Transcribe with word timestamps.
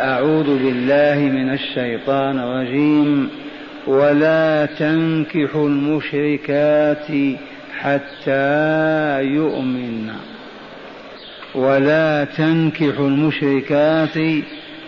أعوذ 0.00 0.44
بالله 0.44 1.18
من 1.18 1.52
الشيطان 1.52 2.38
الرجيم 2.38 3.28
ولا 3.86 4.66
تنكحوا 4.66 5.68
المشركات 5.68 7.06
حتى 7.80 9.22
يؤمن. 9.22 10.10
ولا 11.54 12.24
تنكحوا 12.24 13.08
المشركات 13.08 14.16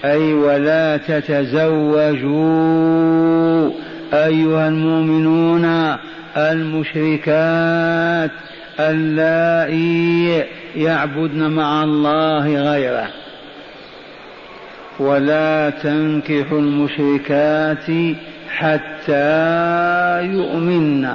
أي 0.05 0.35
ولا 0.35 0.97
تتزوجوا 0.97 2.31
أيها 4.13 4.69
المؤمنون 4.69 5.97
المشركات 6.37 8.31
اللائي 8.81 10.45
يعبدن 10.77 11.51
مع 11.51 11.85
الله 11.85 12.73
غيره. 12.73 13.26
ولا 14.99 15.71
تنكحوا 15.71 16.59
المشركات 16.59 18.17
حتى 18.49 20.23
يؤمن 20.23 21.09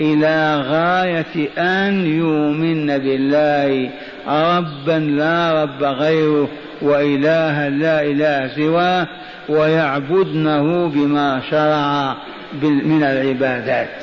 إلى 0.00 0.56
غاية 0.56 1.48
أن 1.58 2.06
يؤمن 2.06 2.86
بالله 2.86 3.90
ربا 4.28 4.98
لا 4.98 5.62
رب 5.62 5.82
غيره 5.82 6.48
وإلها 6.82 7.68
لا 7.68 8.02
إله 8.02 8.48
سواه 8.56 9.06
ويعبدنه 9.48 10.88
بما 10.88 11.40
شرع 11.50 12.16
من 12.62 13.02
العبادات. 13.02 14.02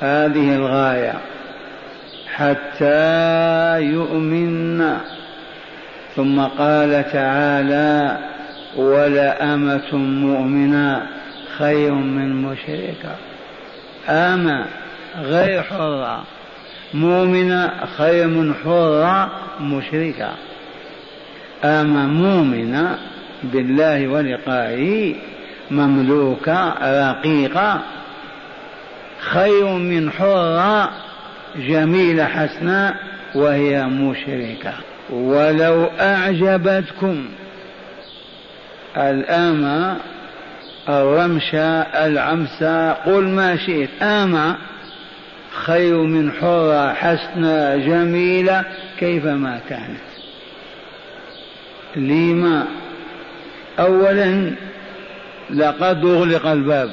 هذه 0.00 0.56
الغاية. 0.56 1.14
حتى 2.34 3.80
يؤمن 3.82 4.96
ثم 6.16 6.40
قال 6.40 7.04
تعالى 7.12 8.18
ولأمة 8.76 9.94
مؤمنة 9.96 11.06
خير 11.58 11.92
من 11.92 12.42
مشركة. 12.42 13.16
أما 14.08 14.66
غير 15.20 15.62
حرة. 15.62 16.24
مؤمنة 16.94 17.70
خير 17.98 18.26
من 18.26 18.54
حرة 18.54 19.30
مشركة. 19.60 20.30
أما 21.64 22.06
مؤمنة 22.06 22.98
بالله 23.42 24.08
ولقائه 24.08 25.14
مملوكة 25.70 26.74
رقيقة. 26.82 27.80
خير 29.20 29.68
من 29.68 30.10
حرة 30.10 30.90
جميلة 31.56 32.24
حسناء 32.24 32.96
وهي 33.34 33.84
مشركة. 33.84 34.72
ولو 35.10 35.84
أعجبتكم 36.00 37.24
الأمة 38.96 39.96
الرمشة 40.88 41.80
العمسة 41.80 42.92
قل 42.92 43.28
ما 43.28 43.56
شئت. 43.56 44.02
أما 44.02 44.56
خير 45.50 46.02
من 46.02 46.32
حرة 46.32 46.92
حسنة 46.92 47.76
جميلة 47.76 48.64
كيفما 48.98 49.60
كانت. 49.68 50.00
لما؟ 51.96 52.66
أولا 53.78 54.52
لقد 55.50 56.04
أغلق 56.04 56.46
الباب. 56.46 56.90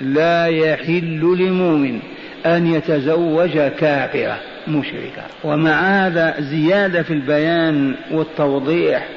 لا 0.00 0.46
يحل 0.46 1.36
لمؤمن 1.38 2.00
أن 2.46 2.66
يتزوج 2.66 3.58
كافرة. 3.58 4.38
مشركة 4.70 5.22
ومع 5.44 5.80
هذا 5.80 6.40
زيادة 6.40 7.02
في 7.02 7.12
البيان 7.12 7.94
والتوضيح. 8.10 9.08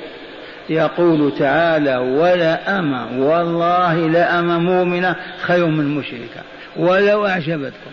يقول 0.70 1.34
تعالى 1.40 1.98
ولا 1.98 2.80
أما 2.80 3.08
والله 3.18 4.08
لا 4.08 4.40
أما 4.40 4.58
مؤمنة 4.58 5.16
خير 5.42 5.66
من 5.66 5.96
مشركة. 5.96 6.42
ولو 6.78 7.28
أعجبتكم 7.28 7.92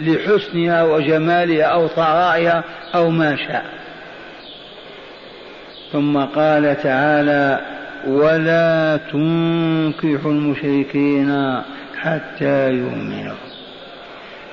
لحسنها 0.00 0.82
وجمالها 0.82 1.64
أو 1.64 1.86
طرائها 1.86 2.64
أو 2.94 3.10
ما 3.10 3.36
شاء. 3.36 3.64
ثم 5.92 6.18
قال 6.18 6.82
تعالى 6.82 7.60
ولا 8.06 9.00
تنكحوا 9.12 10.32
المشركين 10.32 11.62
حتى 12.00 12.70
يؤمنوا. 12.70 13.51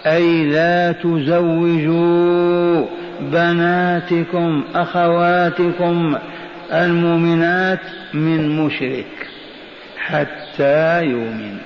أي 0.05 0.45
لا 0.45 0.91
تزوجوا 0.91 2.85
بناتكم 3.21 4.63
أخواتكم 4.75 6.17
المؤمنات 6.73 7.79
من 8.13 8.65
مشرك 8.65 9.27
حتى 9.97 11.03
يؤمن. 11.03 11.57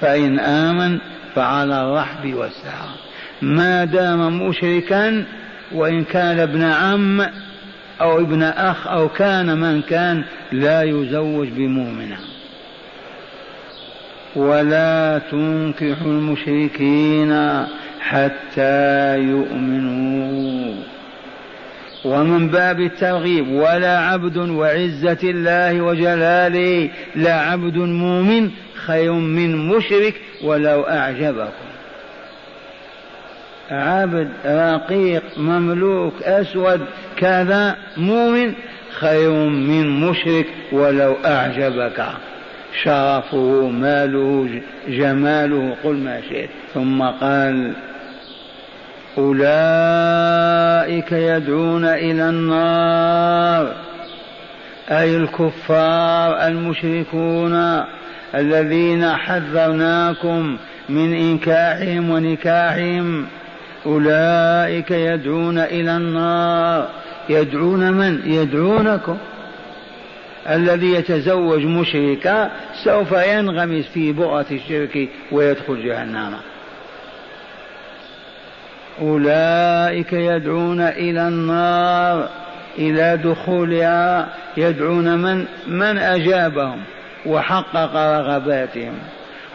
فإن 0.00 0.38
آمن 0.38 0.98
فعلى 1.34 1.82
الرحب 1.82 2.34
والسعة 2.34 2.88
ما 3.42 3.84
دام 3.84 4.48
مشركا 4.48 5.24
وإن 5.72 6.04
كان 6.04 6.38
ابن 6.40 6.62
عم 6.62 7.20
أو 8.00 8.18
ابن 8.18 8.42
أخ 8.42 8.86
أو 8.86 9.08
كان 9.08 9.58
من 9.58 9.82
كان 9.82 10.24
لا 10.52 10.82
يزوج 10.82 11.48
بمؤمنة. 11.48 12.16
ولا 14.36 15.20
تنكحوا 15.30 16.06
المشركين 16.06 17.64
حتى 18.00 19.18
يؤمنوا. 19.18 20.74
ومن 22.04 22.48
باب 22.48 22.80
الترغيب 22.80 23.48
ولا 23.48 23.98
عبد 23.98 24.36
وعزة 24.36 25.18
الله 25.24 25.80
وجلاله 25.80 26.90
لا 27.14 27.34
عبد 27.34 27.76
مؤمن 27.76 28.50
خير 28.74 29.12
من 29.12 29.68
مشرك 29.68 30.14
ولو 30.44 30.82
أعجبكم. 30.82 31.70
عبد 33.70 34.28
رقيق 34.46 35.22
مملوك 35.36 36.22
أسود 36.22 36.80
كذا 37.16 37.76
مؤمن 37.96 38.52
خير 38.90 39.32
من 39.48 40.00
مشرك 40.00 40.46
ولو 40.72 41.16
أعجبك. 41.24 42.02
شرفه 42.82 43.68
ماله 43.68 44.60
جماله 44.88 45.76
قل 45.84 45.96
ما 45.96 46.20
شئت. 46.20 46.48
ثم 46.74 47.02
قال 47.02 47.72
أولئك 49.18 51.12
يدعون 51.12 51.84
إلى 51.84 52.28
النار 52.28 53.72
أي 54.90 55.16
الكفار 55.16 56.46
المشركون 56.46 57.84
الذين 58.34 59.12
حذرناكم 59.12 60.56
من 60.88 61.14
إنكاحهم 61.14 62.10
ونكاحهم. 62.10 63.26
أولئك 63.86 64.90
يدعون 64.90 65.58
إلى 65.58 65.96
النار. 65.96 66.88
يدعون 67.28 67.92
من؟ 67.92 68.20
يدعونكم. 68.24 69.16
الذي 70.48 70.92
يتزوج 70.92 71.64
مشركا 71.64 72.50
سوف 72.84 73.12
ينغمس 73.12 73.86
في 73.86 74.12
بؤرة 74.12 74.46
الشرك 74.50 75.08
ويدخل 75.32 75.84
جهنم. 75.84 76.34
أولئك 79.00 80.12
يدعون 80.12 80.80
إلى 80.80 81.28
النار 81.28 82.28
إلى 82.78 83.16
دخولها 83.24 84.28
يدعون 84.56 85.18
من 85.18 85.44
من 85.66 85.98
أجابهم 85.98 86.80
وحقق 87.26 87.96
رغباتهم. 87.96 88.94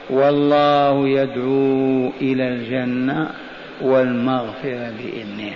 والله 0.10 1.08
يدعو 1.08 2.12
إلى 2.22 2.48
الجنة 2.48 3.30
والمغفرة 3.82 4.92
بإذنه. 5.00 5.54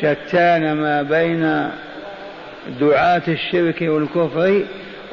شتان 0.00 0.72
ما 0.72 1.02
بين 1.02 1.70
دعاة 2.80 3.22
الشرك 3.28 3.82
والكفر 3.82 4.62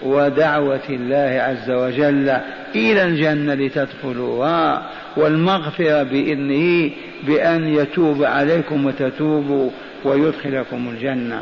ودعوة 0.04 0.90
الله 0.90 1.42
عز 1.42 1.72
وجل 1.72 2.30
إلى 2.76 3.04
الجنة 3.04 3.54
لتدخلوها 3.54 4.90
والمغفرة 5.18 6.04
بإذنه 6.04 6.92
بأن 7.28 7.68
يتوب 7.68 8.24
عليكم 8.24 8.86
وتتوبوا 8.86 9.70
ويدخلكم 10.04 10.90
الجنة. 10.90 11.42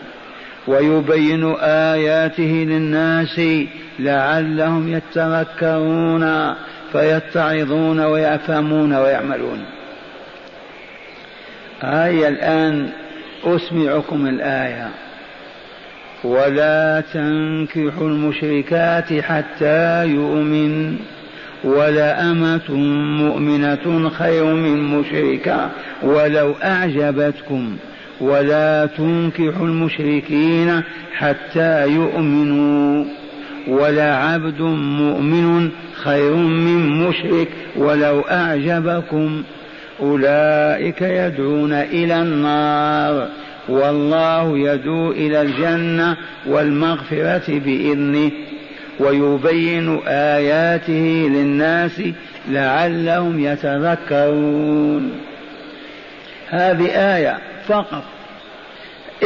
ويبين 0.68 1.56
آياته 1.62 2.66
للناس 2.69 3.42
لعلهم 4.00 4.94
يتذكرون 4.94 6.54
فيتعظون 6.92 8.00
ويفهمون 8.00 8.94
ويعملون. 8.94 9.66
آية 11.84 12.28
الآن 12.28 12.90
أسمعكم 13.44 14.28
الآية. 14.28 14.90
ولا 16.25 17.04
تنكحوا 17.13 18.10
المشركات 18.10 19.13
حتى 19.22 20.07
يؤمن 20.07 20.95
ولأمة 21.63 22.72
مؤمنة 23.22 24.10
خير 24.10 24.45
من 24.45 24.83
مشركة 24.83 25.69
ولو 26.04 26.54
أعجبتكم 26.63 27.77
ولا 28.22 28.86
تنكحوا 28.98 29.68
المشركين 29.68 30.81
حتى 31.16 31.88
يؤمنوا 31.88 33.06
ولا 33.68 34.16
عبد 34.16 34.62
مؤمن 35.01 35.69
خير 36.04 36.36
من 36.36 36.89
مشرك 37.07 37.48
ولو 37.75 38.19
أعجبكم 38.19 39.44
أولئك 40.01 41.01
يدعون 41.01 41.74
إلى 41.74 42.21
النار 42.21 43.28
والله 43.70 44.58
يدعو 44.58 45.12
إلى 45.12 45.42
الجنة 45.42 46.18
والمغفرة 46.46 47.60
بإذنه 47.60 48.32
ويبين 49.00 50.00
آياته 50.08 51.30
للناس 51.32 52.02
لعلهم 52.50 53.40
يتذكرون. 53.40 55.12
هذه 56.50 56.88
آية 57.16 57.38
فقط 57.68 58.04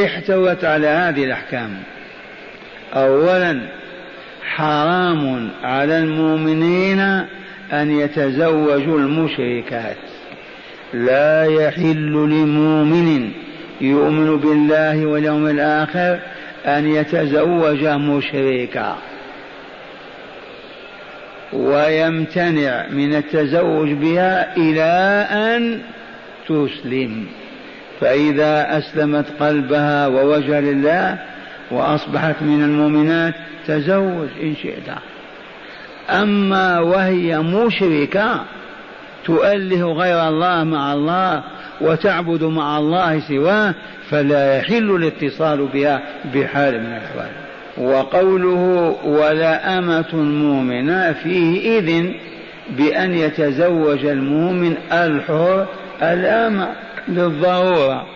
احتوت 0.04 0.64
على 0.64 0.86
هذه 0.86 1.24
الأحكام. 1.24 1.70
أولا 2.94 3.60
حرام 4.42 5.50
على 5.62 5.98
المؤمنين 5.98 7.00
أن 7.72 7.90
يتزوجوا 7.90 8.98
المشركات. 8.98 9.96
لا 10.94 11.44
يحل 11.44 12.12
لمؤمن 12.12 13.30
يؤمن 13.80 14.36
بالله 14.36 15.06
واليوم 15.06 15.46
الآخر 15.46 16.18
أن 16.66 16.86
يتزوج 16.86 17.84
مشركا. 17.84 18.96
ويمتنع 21.52 22.86
من 22.90 23.14
التزوج 23.14 23.92
بها 23.92 24.56
إلى 24.56 25.26
أن 25.30 25.80
تسلم. 26.48 27.26
فإذا 28.00 28.78
أسلمت 28.78 29.26
قلبها 29.40 30.06
ووجه 30.06 30.60
لله 30.60 31.18
وأصبحت 31.70 32.42
من 32.42 32.64
المؤمنات 32.64 33.34
تزوج 33.66 34.28
إن 34.42 34.54
شئت. 34.62 34.88
أما 36.10 36.80
وهي 36.80 37.38
مشركة 37.38 38.40
تؤله 39.24 39.92
غير 39.92 40.28
الله 40.28 40.64
مع 40.64 40.92
الله 40.92 41.42
وتعبد 41.80 42.44
مع 42.44 42.78
الله 42.78 43.20
سواه 43.20 43.74
فلا 44.10 44.56
يحل 44.56 44.90
الاتصال 44.90 45.66
بها 45.66 46.02
بحال 46.34 46.80
من 46.80 46.86
الأحوال. 46.86 47.30
وقوله 47.78 48.96
ولا 49.04 49.78
أمة 49.78 50.16
مؤمنة 50.16 51.12
فيه 51.12 51.78
إذن 51.78 52.14
بأن 52.70 53.14
يتزوج 53.14 54.04
المؤمن 54.04 54.76
الحر 54.92 55.66
الأمة 56.02 56.68
للضرورة 57.08 58.06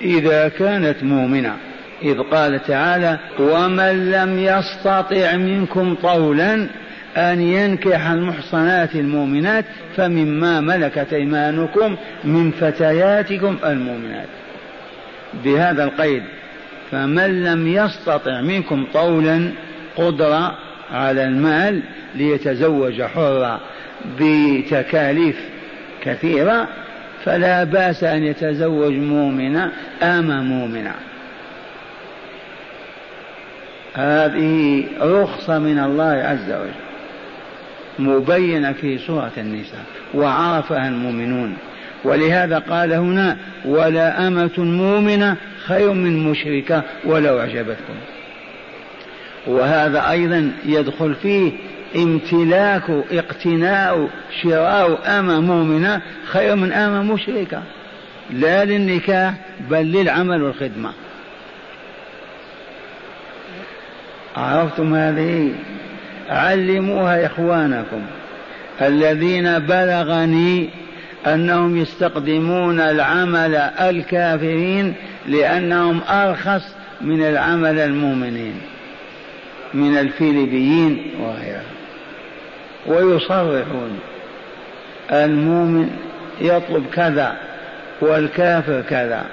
إذا 0.00 0.48
كانت 0.48 1.02
مؤمنة. 1.02 1.56
إذ 2.02 2.18
قال 2.18 2.62
تعالى 2.62 3.18
ومن 3.40 4.10
لم 4.10 4.38
يستطع 4.38 5.36
منكم 5.36 5.94
طولا 5.94 6.68
أن 7.16 7.40
ينكح 7.40 8.06
المحصنات 8.06 8.94
المؤمنات 8.94 9.64
فمما 9.96 10.60
ملكت 10.60 11.12
أيمانكم 11.12 11.96
من 12.24 12.50
فتياتكم 12.50 13.56
المؤمنات. 13.64 14.28
بهذا 15.44 15.84
القيد 15.84 16.22
فمن 16.90 17.44
لم 17.44 17.68
يستطع 17.68 18.40
منكم 18.40 18.86
طولا 18.94 19.52
قدرة 19.96 20.58
على 20.92 21.24
المال 21.24 21.82
ليتزوج 22.14 23.02
حرة 23.02 23.60
بتكاليف 24.20 25.36
كثيرة 26.02 26.68
فلا 27.24 27.64
بأس 27.64 28.04
أن 28.04 28.24
يتزوج 28.24 28.92
مؤمنة 28.92 29.72
أما 30.02 30.42
مؤمنة. 30.42 30.94
هذه 33.94 34.84
رخصة 35.00 35.58
من 35.58 35.78
الله 35.78 36.04
عز 36.04 36.52
وجل. 36.52 36.85
مبينة 37.98 38.72
في 38.72 38.98
سورة 38.98 39.32
النساء 39.38 39.84
وعرفها 40.14 40.88
المؤمنون. 40.88 41.56
ولهذا 42.04 42.58
قال 42.58 42.92
هنا 42.92 43.36
ولا 43.64 44.28
أمة 44.28 44.58
مؤمنة 44.58 45.36
خير 45.66 45.92
من 45.92 46.30
مشركة 46.30 46.82
ولو 47.04 47.40
أعجبتكم. 47.40 47.94
وهذا 49.46 50.10
أيضا 50.10 50.52
يدخل 50.66 51.14
فيه 51.14 51.52
امتلاك 51.96 52.90
اقتناء 53.12 54.08
شراء 54.42 55.18
أمة 55.18 55.40
مؤمنة 55.40 56.02
خير 56.24 56.56
من 56.56 56.72
أمة 56.72 57.14
مشركة. 57.14 57.62
لا 58.30 58.64
للنكاح 58.64 59.34
بل 59.70 59.92
للعمل 59.92 60.42
والخدمة. 60.42 60.92
عرفتم 64.36 64.94
هذه؟ 64.94 65.52
علموها 66.28 67.26
إخوانكم. 67.26 68.02
الذين 68.82 69.58
بلغني 69.58 70.70
أنهم 71.26 71.76
يستقدمون 71.76 72.80
العمل 72.80 73.54
الكافرين 73.80 74.94
لأنهم 75.26 76.00
أرخص 76.10 76.62
من 77.00 77.22
العمل 77.22 77.78
المؤمنين 77.78 78.60
من 79.74 79.98
الفيلبيين 79.98 81.10
وغيرها 81.20 81.62
ويصرحون 82.86 83.98
المؤمن 85.12 85.90
يطلب 86.40 86.86
كذا 86.92 87.36
والكافر 88.00 88.80
كذا. 88.80 89.24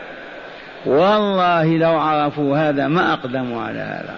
والله 0.86 1.78
لو 1.78 2.00
عرفوا 2.00 2.58
هذا 2.58 2.88
ما 2.88 3.14
أقدموا 3.14 3.64
على 3.64 3.80
هذا. 3.80 4.16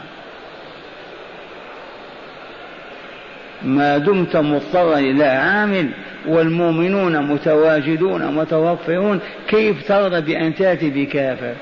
ما 3.65 3.97
دمت 3.97 4.35
مضطرا 4.35 4.99
إلى 4.99 5.23
عامل 5.23 5.89
والمؤمنون 6.27 7.21
متواجدون 7.21 8.35
متوفرون 8.35 9.19
كيف 9.47 9.87
ترضى 9.87 10.21
بأن 10.21 10.55
تأتي 10.55 10.89
بكافر 10.89 11.53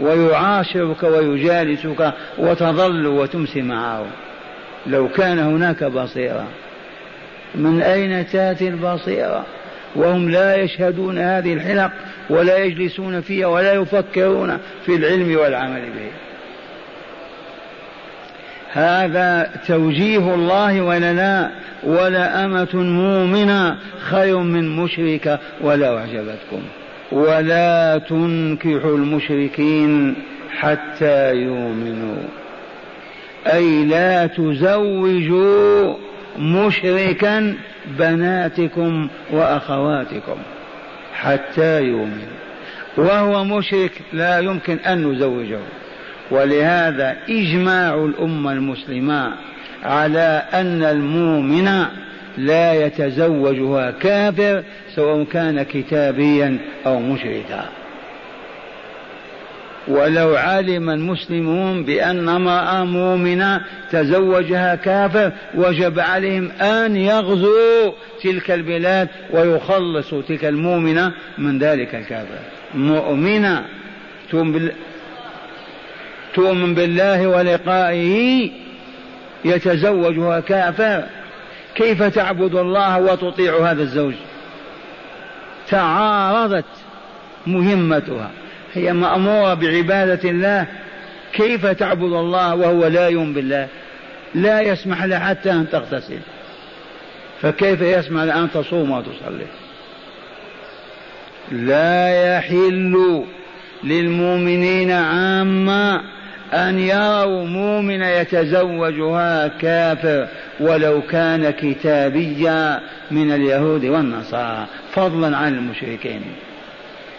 ويعاشرك 0.00 1.02
ويجالسك 1.02 2.12
وتظل 2.38 3.06
وتمسي 3.06 3.62
معه. 3.62 4.06
لو 4.86 5.08
كان 5.08 5.38
هناك 5.38 5.84
بصيرة. 5.84 6.46
من 7.54 7.82
أين 7.82 8.26
تأتي 8.26 8.68
البصيرة؟ 8.68 9.46
وهم 9.96 10.30
لا 10.30 10.56
يشهدون 10.56 11.18
هذه 11.18 11.54
الحلق 11.54 11.90
ولا 12.30 12.58
يجلسون 12.58 13.20
فيها 13.20 13.46
ولا 13.46 13.72
يفكرون 13.72 14.58
في 14.86 14.94
العلم 14.94 15.36
والعمل 15.36 15.80
به. 15.80 16.29
هذا 18.72 19.50
توجيه 19.66 20.34
الله 20.34 20.80
ولا 20.80 21.12
لا 21.12 21.50
ولا 21.82 22.44
أمة 22.44 22.74
مؤمنة 22.74 23.76
خير 24.00 24.38
من 24.38 24.76
مشركة 24.76 25.38
ولو 25.60 25.98
أعجبتكم. 25.98 26.62
ولا 27.12 27.98
تنكحوا 27.98 28.96
المشركين 28.96 30.14
حتى 30.58 31.34
يؤمنوا. 31.34 32.22
أي 33.46 33.84
لا 33.84 34.26
تزوجوا 34.26 35.94
مشركا 36.38 37.54
بناتكم 37.98 39.08
وأخواتكم 39.30 40.36
حتى 41.14 41.82
يؤمنوا. 41.82 42.40
وهو 42.96 43.44
مشرك 43.44 43.92
لا 44.12 44.38
يمكن 44.38 44.76
أن 44.76 45.12
نزوجه. 45.12 45.58
ولهذا 46.30 47.16
إجماع 47.28 47.94
الأمة 47.94 48.52
المسلمة 48.52 49.32
على 49.82 50.42
أن 50.52 50.82
المؤمن 50.82 51.84
لا 52.38 52.86
يتزوجها 52.86 53.90
كافر 53.90 54.62
سواء 54.94 55.24
كان 55.24 55.62
كتابيا 55.62 56.58
أو 56.86 57.00
مشركا. 57.00 57.68
ولو 59.88 60.34
علم 60.36 60.90
المسلمون 60.90 61.84
بأن 61.84 62.28
امرأة 62.28 62.84
مؤمنة 62.84 63.60
تزوجها 63.90 64.74
كافر 64.74 65.32
وجب 65.54 66.00
عليهم 66.00 66.50
أن 66.50 66.96
يغزوا 66.96 67.92
تلك 68.22 68.50
البلاد 68.50 69.08
ويخلصوا 69.30 70.22
تلك 70.22 70.44
المؤمنة 70.44 71.12
من 71.38 71.58
ذلك 71.58 71.94
الكافر. 71.94 72.38
مؤمنة 72.74 73.64
تؤمن 76.34 76.74
بالله 76.74 77.26
ولقائه 77.26 78.50
يتزوجها 79.44 80.40
كافر 80.40 81.04
كيف 81.74 82.02
تعبد 82.02 82.54
الله 82.54 82.98
وتطيع 82.98 83.70
هذا 83.70 83.82
الزوج؟ 83.82 84.14
تعارضت 85.68 86.64
مهمتها 87.46 88.30
هي 88.74 88.92
مأمورة 88.92 89.54
بعبادة 89.54 90.30
الله 90.30 90.66
كيف 91.32 91.66
تعبد 91.66 92.12
الله 92.12 92.54
وهو 92.54 92.86
لا 92.86 93.08
يؤمن 93.08 93.34
بالله؟ 93.34 93.68
لا 94.34 94.60
يسمح 94.60 95.04
لها 95.04 95.18
حتى 95.18 95.52
أن 95.52 95.70
تغتسل. 95.70 96.18
فكيف 97.42 97.80
يسمح 97.80 98.22
لها 98.22 98.40
أن 98.40 98.50
تصوم 98.50 98.90
وتصلي؟ 98.90 99.46
لا 101.52 102.36
يحل 102.36 103.24
للمؤمنين 103.84 104.90
عامة 104.90 106.02
أن 106.52 106.78
يروا 106.78 107.46
مؤمن 107.46 108.02
يتزوجها 108.02 109.48
كافر 109.48 110.28
ولو 110.60 111.02
كان 111.02 111.50
كتابيا 111.50 112.80
من 113.10 113.32
اليهود 113.32 113.84
والنصارى. 113.84 114.66
فضلا 114.92 115.36
عن 115.36 115.54
المشركين. 115.54 116.22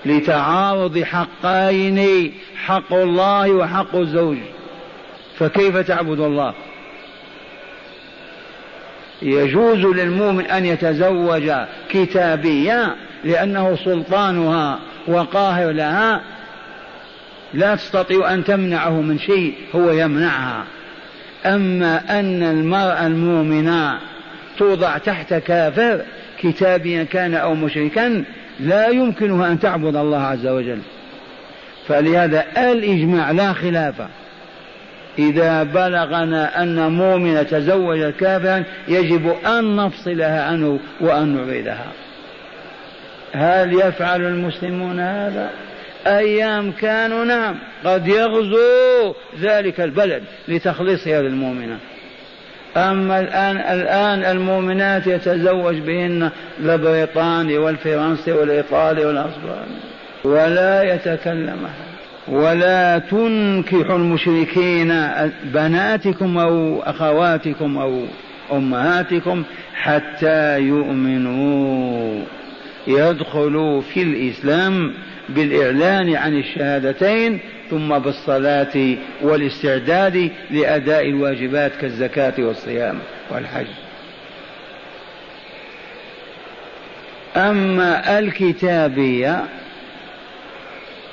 لتعارض 0.06 1.04
حقين 1.04 2.32
حق 2.56 2.94
الله 2.94 3.52
وحق 3.52 3.96
الزوج. 3.96 4.38
فكيف 5.40 5.78
تعبد 5.78 6.20
الله؟ 6.20 6.54
يجوز 9.22 9.86
للمؤمن 9.86 10.46
أن 10.46 10.66
يتزوج 10.66 11.52
كتابيا 11.90 12.96
لأنه 13.24 13.76
سلطانها 13.86 14.80
وقاهر 15.08 15.72
لها 15.72 16.22
لا 17.54 17.76
تستطيع 17.76 18.34
أن 18.34 18.44
تمنعه 18.44 19.02
من 19.02 19.20
شيء 19.20 19.54
هو 19.76 19.92
يمنعها. 19.92 20.64
أما 21.46 22.20
أن 22.20 22.44
المرأة 22.44 23.08
المؤمنة 23.08 24.00
توضع 24.58 24.98
تحت 24.98 25.34
كافر 25.34 26.02
كتابيا 26.40 27.04
كان 27.04 27.34
أو 27.34 27.56
مشركا 27.56 28.24
لا 28.60 28.88
يمكنها 28.88 29.52
أن 29.52 29.60
تعبد 29.60 29.96
الله 29.96 30.22
عز 30.22 30.48
وجل. 30.48 30.80
فلهذا 31.88 32.46
الإجماع 32.58 33.32
لا 33.32 33.54
خلاف. 33.54 33.96
إذا 35.20 35.64
بلغنا 35.64 36.64
أن 36.64 36.92
مؤمنة 36.92 37.44
تزوجت 37.44 38.16
كافرا 38.20 38.64
يجب 38.88 39.36
أن 39.46 39.76
نفصلها 39.76 40.44
عنه 40.44 40.80
وأن 41.02 41.36
نعيدها. 41.36 41.88
هل 43.34 43.74
يفعل 43.74 44.22
المسلمون 44.22 45.00
هذا؟ 45.00 45.50
أيام 46.08 46.72
كانوا 46.72 47.26
نعم 47.26 47.56
قد 47.86 48.08
يغزو 48.08 49.14
ذلك 49.42 49.82
البلد 49.82 50.24
لتخليصها 50.48 51.22
للمؤمنة 51.22 51.78
أما 52.78 53.20
الآن 53.20 53.58
الآن 53.58 54.38
المؤمنات 54.38 55.08
يتزوج 55.08 55.76
بهن 55.76 56.30
البريطاني 56.60 57.58
والفرنسي 57.58 58.32
والإيطالي 58.32 59.06
والأسباني. 59.06 59.78
ولا 60.24 60.96
يتكلمها 60.96 61.74
ولا 62.28 63.00
تنكحوا 63.00 63.96
المشركين 63.96 65.10
بناتكم 65.44 66.38
أو 66.38 66.82
أخواتكم 66.84 67.78
أو 67.78 68.04
أمهاتكم 68.52 69.44
حتى 69.74 70.60
يؤمنوا. 70.60 72.22
يدخلوا 72.88 73.82
في 73.82 74.02
الإسلام 74.02 74.94
بالإعلان 75.34 76.16
عن 76.16 76.40
الشهادتين 76.40 77.40
ثم 77.70 78.00
بالصلاة 78.00 78.96
والاستعداد 79.22 80.32
لأداء 80.52 81.10
الواجبات 81.10 81.72
كالزكاة 81.82 82.34
والصيام 82.40 83.00
والحج. 83.30 83.68
أما 87.36 88.20
الكتابية 88.20 89.46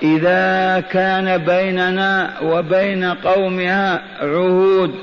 إذا 0.02 0.80
كان 0.80 1.38
بيننا 1.38 2.40
وبين 2.42 3.04
قومها 3.04 4.02
عهود 4.20 4.94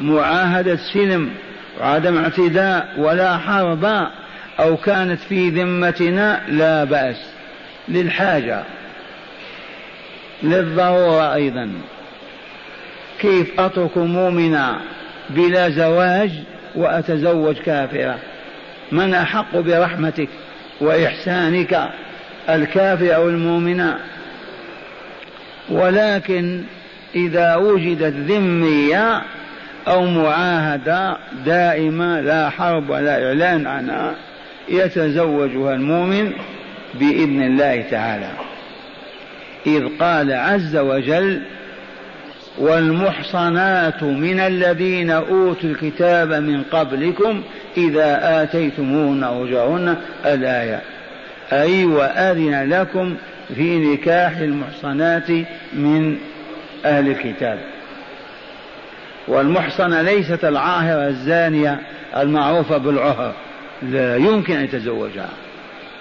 معاهدة 0.00 0.76
سلم 0.94 1.30
وعدم 1.80 2.18
اعتداء 2.18 2.94
ولا 2.98 3.38
حرب 3.38 4.08
أو 4.60 4.76
كانت 4.76 5.20
في 5.20 5.50
ذمتنا 5.50 6.42
لا 6.48 6.84
بأس. 6.84 7.34
للحاجة 7.88 8.62
للضرورة 10.42 11.34
أيضا. 11.34 11.70
كيف 13.20 13.60
أترك 13.60 13.98
مؤمنا 13.98 14.80
بلا 15.30 15.70
زواج 15.70 16.30
وأتزوج 16.74 17.56
كافرة؟ 17.56 18.18
من 18.92 19.14
أحق 19.14 19.56
برحمتك 19.56 20.28
وإحسانك 20.80 21.90
الكافر 22.48 23.14
أو 23.14 23.28
المؤمن؟ 23.28 23.92
ولكن 25.70 26.62
إذا 27.14 27.56
وجدت 27.56 28.14
ذمية 28.30 29.22
أو 29.88 30.06
معاهدة 30.06 31.16
دائمة 31.46 32.20
لا 32.20 32.50
حرب 32.50 32.90
ولا 32.90 33.26
إعلان 33.26 33.66
عنها 33.66 34.14
يتزوجها 34.68 35.74
المؤمن 35.74 36.32
بإذن 37.00 37.42
الله 37.42 37.84
تعالى. 37.90 38.30
إذ 39.66 39.88
قال 40.00 40.32
عز 40.32 40.76
وجل 40.76 41.42
والمحصنات 42.58 44.02
من 44.02 44.40
الذين 44.40 45.10
أوتوا 45.10 45.70
الكتاب 45.70 46.32
من 46.32 46.62
قبلكم 46.62 47.42
إذا 47.76 48.42
آتيتموهن 48.42 49.24
أجرهن 49.24 49.96
الآية 50.24 50.80
أي 51.52 51.84
وأذن 51.84 52.70
لكم 52.70 53.14
في 53.54 53.78
نكاح 53.78 54.36
المحصنات 54.36 55.30
من 55.72 56.18
أهل 56.84 57.08
الكتاب. 57.08 57.58
والمحصنة 59.28 60.02
ليست 60.02 60.44
العاهرة 60.44 61.08
الزانية 61.08 61.80
المعروفة 62.16 62.76
بالعهر 62.76 63.34
لا 63.82 64.16
يمكن 64.16 64.56
أن 64.56 64.64
يتزوجها. 64.64 65.28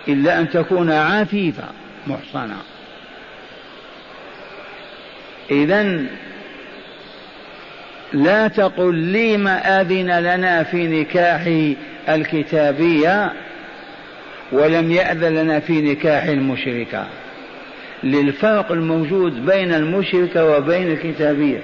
إلا 0.08 0.40
أن 0.40 0.50
تكون 0.50 0.92
عفيفة 0.92 1.64
محصنة 2.08 2.58
إذا 5.52 6.06
لا 8.14 8.48
تقل 8.48 8.96
لي 8.96 9.38
ما 9.38 9.82
أذن 9.82 10.20
لنا 10.20 10.64
في 10.64 10.88
نكاح 10.88 11.50
الكتابية 12.10 13.34
ولم 14.52 14.92
يأذن 14.92 15.36
لنا 15.36 15.60
في 15.60 15.82
نكاح 15.82 16.24
المشركة. 16.24 17.06
للفرق 18.04 18.72
الموجود 18.72 19.46
بين 19.46 19.74
المشركة 19.74 20.46
وبين 20.46 20.92
الكتابية. 20.92 21.60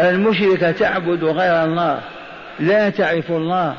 المشركة 0.00 0.70
تعبد 0.70 1.24
غير 1.24 1.64
الله 1.64 2.00
لا 2.60 2.90
تعرف 2.90 3.30
الله 3.30 3.74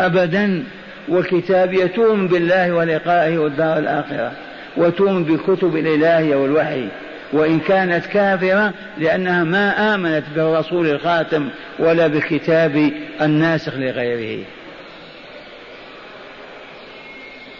أبدا. 0.00 0.64
والكتابية 1.08 1.86
تؤمن 1.86 2.28
بالله 2.28 2.72
ولقائه 2.72 3.38
والدار 3.38 3.78
الآخرة 3.78 4.32
وتؤمن 4.76 5.24
بالكتب 5.24 5.76
الإلهية 5.76 6.36
والوحي. 6.36 6.88
وإن 7.32 7.60
كانت 7.60 8.06
كافرة 8.06 8.72
لأنها 8.98 9.44
ما 9.44 9.94
آمنت 9.94 10.24
بالرسول 10.34 10.86
الخاتم 10.86 11.48
ولا 11.78 12.06
بالكتاب 12.06 12.92
الناسخ 13.22 13.74
لغيره. 13.74 14.44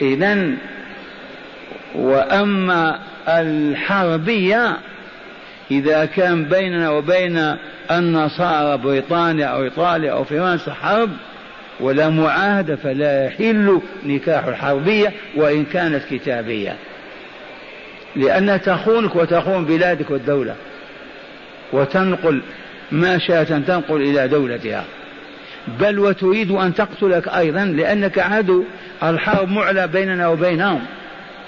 إذا 0.00 0.56
وأما 1.94 2.98
الحربية 3.28 4.76
إذا 5.70 6.04
كان 6.04 6.44
بيننا 6.44 6.90
وبين 6.90 7.56
النصارى 7.90 8.78
بريطانيا 8.78 9.46
أو 9.46 9.62
إيطاليا 9.62 10.12
أو 10.12 10.24
فرنسا 10.24 10.74
حرب 10.74 11.10
ولا 11.80 12.08
معاهدة 12.08 12.76
فلا 12.76 13.24
يحل 13.24 13.80
نكاح 14.06 14.44
الحربية 14.46 15.12
وإن 15.36 15.64
كانت 15.64 16.04
كتابية. 16.10 16.76
لأنها 18.16 18.56
تخونك 18.56 19.16
وتخون 19.16 19.64
بلادك 19.64 20.10
والدولة. 20.10 20.54
وتنقل 21.72 22.42
ما 22.92 23.18
شاءت 23.18 23.52
أن 23.52 23.66
تنقل 23.66 24.02
إلى 24.02 24.28
دولتها. 24.28 24.84
بل 25.80 25.98
وتريد 25.98 26.50
أن 26.50 26.74
تقتلك 26.74 27.28
أيضا 27.28 27.64
لأنك 27.64 28.18
عدو. 28.18 28.64
الحرب 29.02 29.48
معلى 29.48 29.86
بيننا 29.86 30.28
وبينهم. 30.28 30.80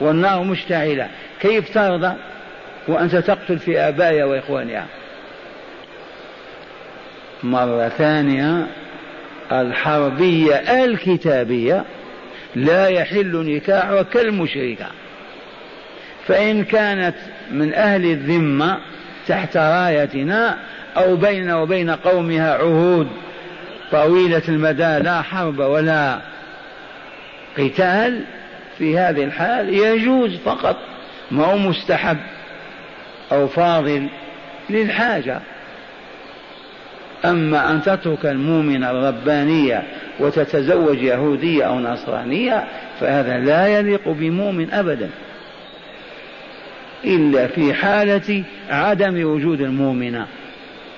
والنار 0.00 0.42
مشتعلة. 0.42 1.09
كيف 1.40 1.75
ترضى 1.75 2.12
وأنت 2.88 3.16
تقتل 3.16 3.59
في 3.59 3.78
آبائها 3.78 4.25
وإخوانها؟ 4.25 4.87
مرة 7.42 7.88
ثانية. 7.88 8.66
الحربية 9.53 10.55
الكتابية 10.55 11.85
لا 12.55 12.88
يحل 12.88 13.37
نكاحها 13.37 14.03
كالمشركة. 14.03 14.87
فإن 16.26 16.65
كانت 16.65 17.17
من 17.50 17.75
أهل 17.75 18.05
الذمة 18.05 18.79
تحت 19.29 19.57
رايتنا 19.57 20.59
أو 20.97 21.17
بيننا 21.17 21.57
وبين 21.57 21.91
قومها 21.91 22.55
عهود 22.55 23.09
طويلة 23.93 24.43
المدى 24.49 24.99
لا 24.99 25.23
حرب 25.23 25.59
ولا 25.59 26.19
قتال 27.59 28.25
في 28.79 28.99
هذه 28.99 29.25
الحال 29.25 29.75
يجوز 29.75 30.37
فقط 30.37 30.76
ما 31.31 31.45
هو 31.45 31.59
مستحب 31.59 32.19
أو 33.33 33.49
فاضل 33.49 34.09
للحاجة. 34.71 35.41
أما 37.25 37.70
أن 37.70 37.82
تترك 37.82 38.26
المؤمن 38.26 38.85
الربانية 38.85 39.82
وتتزوج 40.20 41.02
يهودية 41.02 41.64
أو 41.64 41.80
نصرانية 41.80 42.64
فهذا 43.00 43.38
لا 43.38 43.66
يليق 43.78 44.08
بمؤمن 44.08 44.70
أبدا. 44.70 45.11
إلا 47.04 47.46
في 47.46 47.75
حالة 47.75 48.44
عدم 48.70 49.25
وجود 49.25 49.61
المؤمنة 49.61 50.26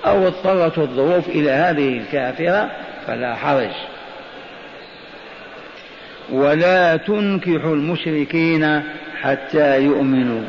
أو 0.06 0.26
اضطرت 0.26 0.78
الظروف 0.78 1.28
إلى 1.28 1.50
هذه 1.50 1.98
الكافرة 1.98 2.70
فلا 3.06 3.34
حرج. 3.34 3.70
ولا 6.32 6.96
تنكحوا 6.96 7.75
المشركين 7.75 8.82
حتى 9.22 9.80
يؤمنوا. 9.80 10.42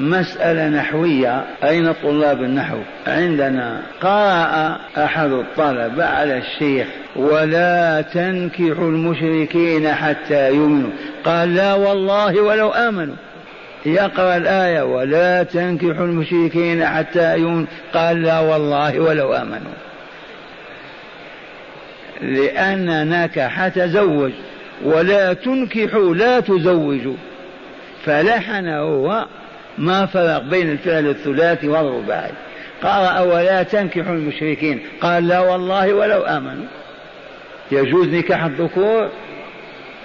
مسألة 0.00 0.68
نحوية. 0.68 1.44
أين 1.64 1.92
طلاب 1.92 2.42
النحو؟ 2.42 2.78
عندنا 3.06 3.80
قرأ 4.00 4.78
أحد 4.96 5.30
الطلبة 5.30 6.04
على 6.04 6.38
الشيخ 6.38 6.86
ولا 7.16 8.00
تنكحوا 8.00 8.88
المشركين 8.88 9.92
حتى 9.92 10.48
يؤمنوا. 10.48 10.90
قال 11.24 11.54
لا 11.54 11.74
والله 11.74 12.40
ولو 12.40 12.70
آمنوا. 12.70 13.16
يقرأ 13.86 14.36
الآية 14.36 14.82
ولا 14.82 15.42
تنكحوا 15.42 16.04
المشركين 16.04 16.86
حتى 16.86 17.36
يؤمنوا. 17.36 17.66
قال 17.94 18.22
لا 18.22 18.40
والله 18.40 19.00
ولو 19.00 19.32
آمنوا. 19.34 19.72
لأن 22.22 23.08
نكح 23.08 23.68
تزوج 23.68 24.32
ولا 24.84 25.32
تنكحوا 25.32 26.14
لا 26.14 26.40
تزوجوا. 26.40 27.16
فلحن 28.04 28.68
هو 28.68 29.26
ما 29.80 30.06
فرق 30.06 30.42
بين 30.42 30.70
الفعل 30.70 31.06
الثلاثي 31.08 31.68
والرباعي. 31.68 32.32
قال 32.82 33.28
ولا 33.28 33.62
تنكحوا 33.62 34.14
المشركين. 34.14 34.80
قال 35.00 35.28
لا 35.28 35.40
والله 35.40 35.94
ولو 35.94 36.20
آمنوا. 36.20 36.66
يجوز 37.72 38.08
نكاح 38.08 38.44
الذكور 38.44 39.08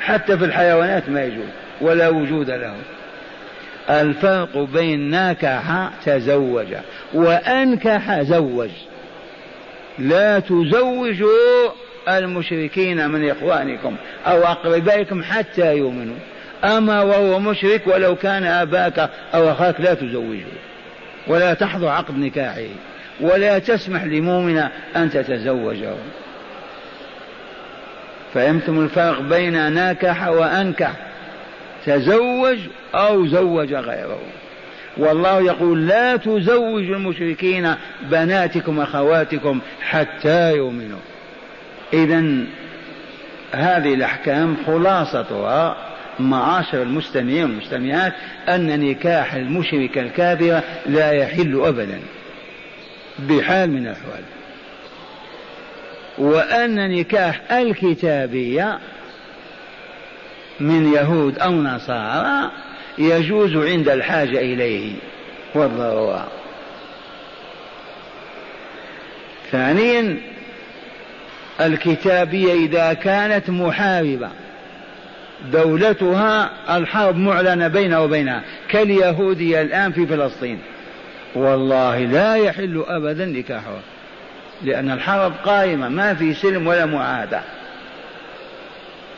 حتى 0.01 0.37
في 0.37 0.45
الحيوانات 0.45 1.09
ما 1.09 1.23
يجوز 1.23 1.49
ولا 1.81 2.09
وجود 2.09 2.49
له 2.49 2.75
الفرق 3.89 4.57
بين 4.57 5.09
نكح 5.09 5.89
تزوج 6.05 6.67
وأنكح 7.13 8.21
زوج. 8.21 8.69
لا 9.99 10.39
تزوجوا 10.39 11.71
المشركين 12.09 13.09
من 13.09 13.29
إخوانكم 13.29 13.95
أو 14.27 14.43
أقربائكم 14.43 15.23
حتى 15.23 15.77
يؤمنوا. 15.77 16.17
أما 16.65 17.01
وهو 17.01 17.39
مشرك 17.39 17.87
ولو 17.87 18.15
كان 18.15 18.43
أباك 18.43 19.09
أو 19.33 19.51
أخاك 19.51 19.81
لا 19.81 19.93
تزوجه. 19.93 20.45
ولا 21.27 21.53
تحضر 21.53 21.87
عقد 21.87 22.17
نكاحه. 22.17 22.61
ولا 23.21 23.59
تسمح 23.59 24.03
لمؤمنة 24.03 24.71
أن 24.95 25.09
تتزوجه. 25.09 25.93
فهمتم 28.33 28.79
الفرق 28.79 29.21
بين 29.21 29.73
ناكح 29.73 30.27
وأنكح؟ 30.27 30.91
تزوج 31.85 32.57
أو 32.95 33.27
زوج 33.27 33.73
غيره. 33.73 34.21
والله 34.97 35.41
يقول 35.41 35.87
لا 35.87 36.15
تزوجوا 36.15 36.95
المشركين 36.95 37.75
بناتكم 38.01 38.79
أخواتكم 38.79 39.59
حتى 39.81 40.55
يؤمنوا. 40.55 40.99
إذا 41.93 42.23
هذه 43.51 43.93
الأحكام 43.93 44.57
خلاصتها 44.67 45.77
معاشر 46.19 46.81
المستمعين 46.81 47.43
والمستمعات 47.43 48.13
أن 48.49 48.79
نكاح 48.79 49.33
المشرك 49.33 49.97
الكافر 49.97 50.61
لا 50.85 51.11
يحل 51.11 51.61
أبدا 51.65 51.99
بحال 53.19 53.71
من 53.71 53.87
الأحوال. 53.87 54.23
وأن 56.17 56.89
نكاح 56.99 57.51
الكتابية 57.51 58.79
من 60.59 60.93
يهود 60.93 61.39
أو 61.39 61.51
نصارى 61.51 62.51
يجوز 62.97 63.55
عند 63.55 63.89
الحاجة 63.89 64.39
إليه. 64.39 64.93
والضرورة 65.55 66.27
ثانيا 69.51 70.17
الكتابية 71.61 72.53
إذا 72.53 72.93
كانت 72.93 73.49
محاربة. 73.49 74.29
دولتها 75.51 76.49
الحرب 76.77 77.17
معلنة 77.17 77.67
بينها 77.67 77.99
وبينها 77.99 78.41
كاليهودية 78.69 79.61
الآن 79.61 79.91
في 79.91 80.07
فلسطين. 80.07 80.59
والله 81.35 81.99
لا 81.99 82.35
يحل 82.35 82.83
أبدا 82.87 83.25
نكاحها 83.25 83.79
لأن 84.63 84.91
الحرب 84.91 85.33
قائمة 85.45 85.89
ما 85.89 86.13
في 86.13 86.33
سلم 86.33 86.67
ولا 86.67 86.85
معاهدة. 86.85 87.41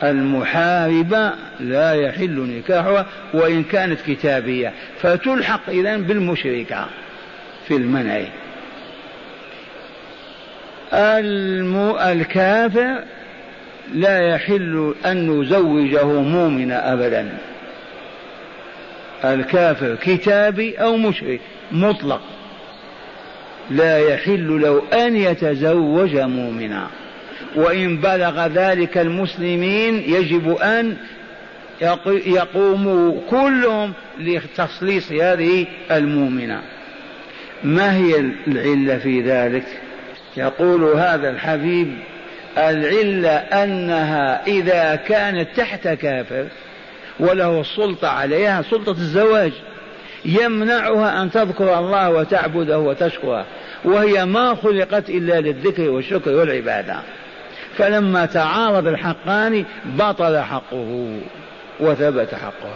المحاربة 0.02 1.32
لا 1.60 1.92
يحل 1.92 2.58
نكاحها 2.58 3.06
وإن 3.34 3.62
كانت 3.62 4.00
كتابية 4.00 4.72
فتلحق 5.00 5.70
إذا 5.70 5.96
بالمشركة 5.96 6.86
في 7.68 7.76
المنع. 7.76 8.20
الكافر 12.12 13.04
لا 13.94 14.28
يحل 14.28 14.94
أن 15.06 15.40
نزوجه 15.40 16.04
مؤمنا 16.04 16.92
أبدا. 16.92 17.38
الكافر 19.24 19.94
كتابي 19.94 20.76
أو 20.76 20.96
مشرك 20.96 21.40
مطلق. 21.72 22.20
لا 23.70 23.98
يحل 23.98 24.60
له 24.62 24.82
أن 25.06 25.16
يتزوج 25.16 26.16
مؤمنا. 26.16 26.86
وإن 27.56 27.96
بلغ 27.96 28.46
ذلك 28.46 28.98
المسلمين 28.98 29.94
يجب 29.94 30.56
أن 30.56 30.96
يقوموا 32.26 33.20
كلهم 33.30 33.92
لتخليص 34.20 35.12
هذه 35.12 35.66
المؤمنة. 35.90 36.60
ما 37.64 37.96
هي 37.96 38.32
العلة 38.46 38.98
في 38.98 39.20
ذلك؟ 39.20 39.64
يقول 40.36 40.84
هذا 40.84 41.30
الحبيب 41.30 41.94
العلة 42.58 43.30
أنها 43.30 44.46
إذا 44.46 44.94
كانت 44.94 45.48
تحت 45.56 45.88
كافر 45.88 46.46
وله 47.20 47.60
السلطة 47.60 48.08
عليها 48.08 48.62
سلطة 48.62 48.90
الزواج 48.90 49.52
يمنعها 50.24 51.22
أن 51.22 51.30
تذكر 51.30 51.78
الله 51.78 52.10
وتعبده 52.10 52.78
وتشكره 52.78 53.46
وهي 53.84 54.24
ما 54.24 54.54
خلقت 54.54 55.10
إلا 55.10 55.40
للذكر 55.40 55.90
والشكر 55.90 56.30
والعبادة. 56.30 56.96
فلما 57.76 58.26
تعارض 58.26 58.86
الحقان 58.86 59.64
بطل 59.84 60.38
حقه 60.38 61.20
وثبت 61.80 62.34
حقه. 62.34 62.74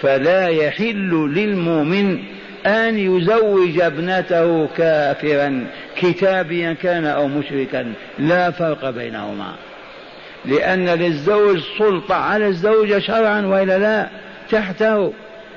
فلا 0.00 0.48
يحل 0.48 1.30
للمؤمن 1.34 2.18
أن 2.66 2.98
يزوج 2.98 3.80
ابنته 3.80 4.66
كافرا. 4.66 5.66
كتابيا 5.96 6.72
كان 6.72 7.04
أو 7.06 7.28
مشركا 7.28 7.92
لا 8.18 8.50
فرق 8.50 8.90
بينهما. 8.90 9.54
لأن 10.44 10.88
للزوج 10.88 11.60
سلطة 11.78 12.14
على 12.14 12.46
الزوجة 12.46 12.98
شرعا 12.98 13.40
وإلا 13.40 13.78
لا 13.78 14.08
تحته 14.50 15.12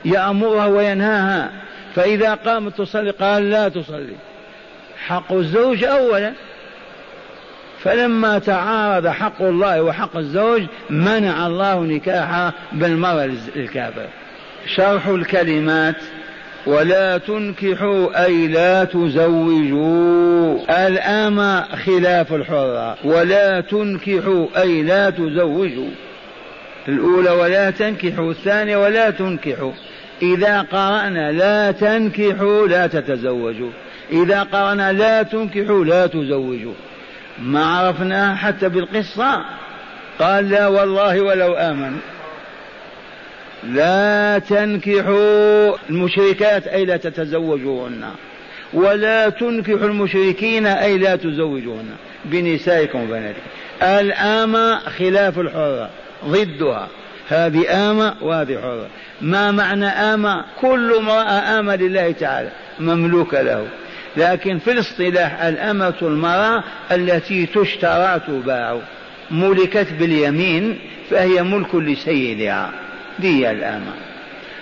يأمرها 0.05 0.65
وينهاها. 0.65 1.51
فإذا 1.95 2.33
قامت 2.33 2.77
تصلي 2.77 3.11
قال 3.11 3.49
لا 3.49 3.69
تصلي. 3.69 4.15
حق 5.07 5.33
الزوج 5.33 5.83
أولا. 5.83 6.33
فلما 7.79 8.39
تعارض 8.39 9.07
حق 9.07 9.41
الله 9.41 9.81
وحق 9.81 10.17
الزوج 10.17 10.63
منع 10.89 11.47
الله 11.47 11.79
نكاحها 11.79 12.53
بالمرأة 12.71 13.29
الكافر. 13.55 14.07
شرح 14.75 15.07
الكلمات. 15.07 15.95
ولا 16.67 17.17
تنكحوا 17.17 18.25
أي 18.25 18.47
لا 18.47 18.83
تزوجوا. 18.83 20.57
الأمة 20.87 21.75
خلاف 21.75 22.33
الحرة. 22.33 22.97
ولا 23.03 23.61
تنكحوا 23.61 24.47
أي 24.57 24.83
لا 24.83 25.09
تزوجوا. 25.09 25.89
الأولى 26.87 27.29
ولا 27.29 27.71
تنكحوا 27.71 28.31
الثانية 28.31 28.77
ولا 28.77 29.09
تنكحوا. 29.09 29.71
إذا 30.21 30.61
قرأنا 30.61 31.31
لا 31.31 31.71
تنكحوا 31.71 32.67
لا 32.67 32.87
تتزوجوا. 32.87 33.71
إذا 34.11 34.43
قرأنا 34.43 34.93
لا 34.93 35.23
تنكحوا 35.23 35.85
لا 35.85 36.07
تزوجوا. 36.07 36.73
ما 37.41 37.65
عرفناها 37.65 38.35
حتى 38.35 38.69
بالقصة. 38.69 39.41
قال 40.19 40.49
لا 40.49 40.67
والله 40.67 41.21
ولو 41.21 41.53
آمنوا 41.53 41.99
لا 43.63 44.39
تنكحوا 44.39 45.75
المشركات 45.89 46.67
أي 46.67 46.85
لا 46.85 46.97
تتزوجوهن 46.97 48.05
ولا 48.73 49.29
تنكحوا 49.29 49.87
المشركين 49.87 50.65
أي 50.65 50.97
لا 50.97 51.15
تزوجوهن 51.15 51.89
بنسائكم 52.25 53.03
وبناتكم. 53.03 53.41
الآمة 53.81 54.79
خلاف 54.79 55.39
الحرة 55.39 55.89
ضدها. 56.25 56.87
هذه 57.29 57.91
آمة 57.91 58.15
وهذه 58.21 58.57
حرة. 58.61 58.87
ما 59.21 59.51
معنى 59.51 59.87
آمة 59.87 60.45
كل 60.61 60.93
امرأة 60.93 61.59
آمة 61.59 61.75
لله 61.75 62.11
تعالى 62.11 62.49
مملوكة 62.79 63.41
له. 63.41 63.67
لكن 64.17 64.59
في 64.59 64.71
الاصطلاح 64.71 65.41
الأمة 65.41 65.93
المرأة 66.01 66.63
التي 66.91 67.45
تشترى 67.45 68.21
تباع 68.27 68.79
ملكت 69.31 69.87
باليمين 69.99 70.79
فهي 71.09 71.43
ملك 71.43 71.75
لسيدها. 71.75 72.86
دي 73.19 73.51
الأمة 73.51 73.93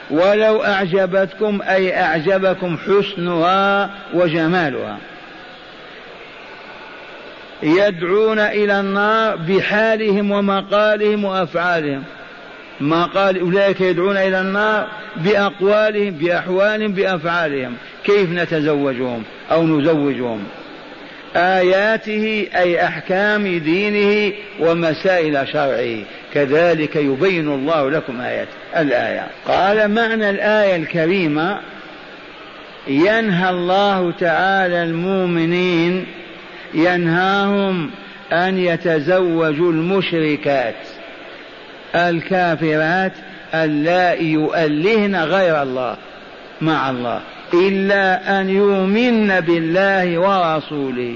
ولو 0.10 0.64
أعجبتكم 0.64 1.62
أي 1.62 2.02
أعجبكم 2.02 2.78
حسنها 2.78 3.90
وجمالها. 4.14 4.98
يدعون 7.64 8.40
إلى 8.40 8.80
النار 8.80 9.36
بحالهم 9.36 10.32
ومقالهم 10.32 11.26
وأفعالهم. 11.26 12.04
ما 12.80 13.06
قال 13.06 13.40
أولئك 13.40 13.82
يدعون 13.82 14.18
إلى 14.18 14.42
النار 14.42 14.88
بأقوالهم 15.16 16.12
بأحوالهم 16.12 16.92
بأفعالهم. 16.92 17.74
كيف 18.04 18.30
نتزوجهم 18.32 19.24
أو 19.52 19.64
نزوجهم؟ 19.64 20.44
آياته 21.36 22.48
أي 22.56 22.84
أحكام 22.84 23.58
دينه 23.58 24.34
ومسائل 24.60 25.48
شرعه. 25.48 25.98
كذلك 26.36 26.96
يبين 26.96 27.48
الله 27.48 27.90
لكم 27.90 28.22
آيات. 28.22 28.48
الآية. 28.78 29.28
قال 29.48 29.92
معنى 29.92 30.30
الآية 30.30 30.76
الكريمة 30.76 31.60
ينهى 32.88 33.50
الله 33.50 34.12
تعالى 34.12 34.84
المؤمنين 34.84 36.06
ينهاهم 36.74 37.90
أن 38.32 38.58
يتزوجوا 38.58 39.72
المشركات 39.72 40.76
الكافرات 41.96 43.14
اللائي 43.54 44.32
يؤلهن 44.32 45.16
غير 45.16 45.62
الله 45.62 45.96
مع 46.62 46.90
الله 46.90 47.22
إلا 47.54 48.42
أن 48.42 48.50
يؤمن 48.50 49.40
بالله 49.40 50.20
ورسوله. 50.20 51.16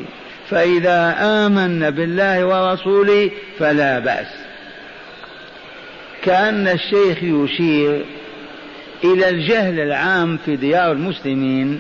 فإذا 0.50 1.16
آمن 1.22 1.90
بالله 1.90 2.46
ورسوله 2.46 3.32
فلا 3.60 4.00
بأس. 4.00 4.49
كأن 6.24 6.68
الشيخ 6.68 7.24
يشير 7.24 8.06
إلى 9.04 9.30
الجهل 9.30 9.80
العام 9.80 10.38
في 10.46 10.56
ديار 10.56 10.92
المسلمين. 10.92 11.80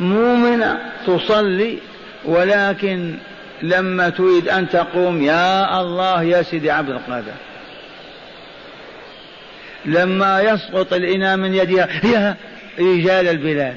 مؤمنة 0.00 0.78
تصلي 1.06 1.78
ولكن 2.24 3.14
لما 3.62 4.08
تريد 4.08 4.48
أن 4.48 4.68
تقوم 4.68 5.22
يا 5.22 5.80
الله 5.80 6.22
يا 6.22 6.42
سيدي 6.42 6.70
عبد 6.70 6.90
القادر. 6.90 7.32
لما 9.84 10.40
يسقط 10.42 10.92
الإناء 10.92 11.36
من 11.36 11.54
يدها 11.54 11.88
يا 12.04 12.36
رجال 12.78 13.28
البلاد. 13.28 13.76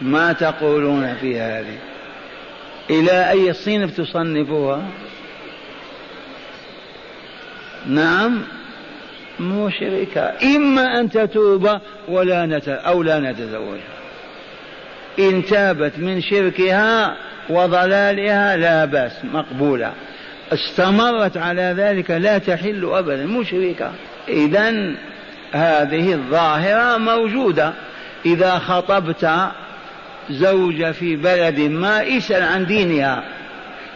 ما 0.00 0.32
تقولون 0.32 1.14
في 1.20 1.40
هذه؟ 1.40 1.78
إلى 2.90 3.30
أي 3.30 3.52
صنف 3.52 3.96
تصنفوها 3.96 4.82
نعم 7.86 8.42
مشركة 9.40 10.32
إما 10.56 11.00
أن 11.00 11.10
تتوب 11.10 11.68
ولا 12.08 12.46
نت... 12.46 12.68
أو 12.68 13.02
لا 13.02 13.18
نتزوجها 13.20 14.02
إن 15.18 15.44
تابت 15.44 15.98
من 15.98 16.20
شركها 16.20 17.16
وضلالها 17.50 18.56
لا 18.56 18.84
بأس 18.84 19.12
مقبولة. 19.24 19.92
استمرت 20.52 21.36
على 21.36 21.74
ذلك 21.76 22.10
لا 22.10 22.38
تحل 22.38 22.90
أبدا 22.92 23.26
مشركة 23.26 23.92
إذا 24.28 24.94
هذه 25.52 26.12
الظاهرة 26.12 26.98
موجودة. 26.98 27.72
إذا 28.26 28.58
خطبت 28.58 29.30
زوجة 30.30 30.92
في 30.92 31.16
بلد 31.16 31.60
ما 31.60 32.16
اسأل 32.18 32.42
عن 32.42 32.66
دينها 32.66 33.24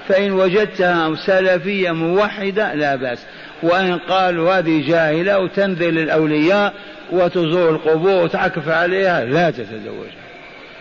فإن 0.08 0.32
وجدتها 0.32 1.14
سلفية 1.14 1.90
موحدة 1.90 2.74
لا 2.74 2.96
بأس. 2.96 3.26
وإن 3.62 3.98
قالوا 3.98 4.58
هذه 4.58 4.88
جاهلة 4.88 5.38
وتنذر 5.38 5.90
للأولياء 5.90 6.74
وتزور 7.10 7.70
القبور 7.70 8.24
وتعكف 8.24 8.68
عليها 8.68 9.24
لا 9.24 9.50
تتزوجها 9.50 10.26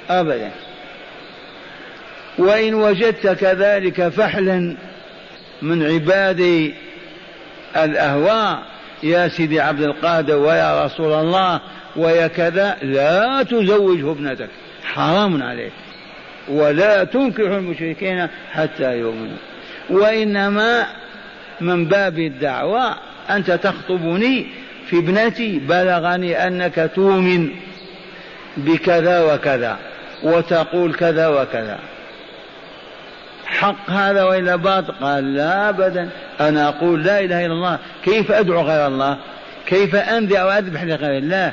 أبدا. 0.10 0.52
وإن 2.38 2.74
وجدت 2.74 3.28
كذلك 3.28 4.08
فحلا 4.08 4.76
من 5.62 5.84
عباد 5.84 6.72
الأهواء 7.78 8.64
يا 9.04 9.28
سيدي 9.28 9.60
عبد 9.60 9.82
القادر 9.82 10.38
ويا 10.38 10.86
رسول 10.86 11.14
الله 11.14 11.62
ويا 11.96 12.28
كذا 12.28 12.78
لا 12.82 13.44
تزوجه 13.44 14.12
ابنتك. 14.12 14.50
حرام 14.84 15.44
عليك. 15.44 15.72
ولا 16.48 17.04
تنكح 17.04 17.50
المشركين 17.52 18.28
حتى 18.52 18.98
يؤمنوا. 18.98 19.38
وإنما 19.90 20.86
من 21.62 21.86
باب 21.86 22.20
الدعوة 22.20 22.96
أنت 23.30 23.52
تخطبني 23.52 24.48
في 24.88 24.98
ابنتي 24.98 25.60
بلغني 25.60 26.48
أنك 26.48 26.92
تؤمن 26.96 27.50
بكذا 28.58 29.34
وكذا 29.34 29.78
وتقول 30.24 30.94
كذا 30.94 31.28
وكذا. 31.28 31.80
حق 33.46 33.90
هذا 33.90 34.24
وإلا 34.24 34.56
باطل؟ 34.56 34.94
قال 35.02 35.34
لا 35.34 35.70
أبدا. 35.70 36.10
أنا 36.40 36.70
أقول 36.70 37.04
لا 37.04 37.20
إله 37.20 37.46
إلا 37.46 37.54
الله. 37.54 37.80
كيف 38.04 38.32
أدعو 38.32 38.62
غير 38.62 38.88
الله؟ 38.88 39.18
كيف 39.66 39.96
أنذر 39.96 40.42
أو 40.42 40.50
أذبح 40.50 40.84
لغير 40.84 41.18
الله؟ 41.18 41.52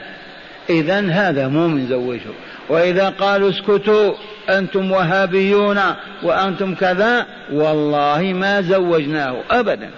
إذا 0.71 1.01
هذا 1.11 1.49
مؤمن 1.49 1.87
زوجه. 1.87 2.21
وإذا 2.69 3.09
قالوا 3.09 3.51
اسكتوا 3.51 4.15
أنتم 4.49 4.93
وهابيون 4.93 5.81
وأنتم 6.23 6.75
كذا 6.75 7.27
والله 7.53 8.23
ما 8.23 8.61
زوجناه 8.61 9.37
أبدا 9.51 9.91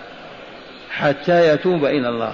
حتى 0.90 1.55
يتوب 1.55 1.85
إلى 1.85 2.09
الله. 2.09 2.33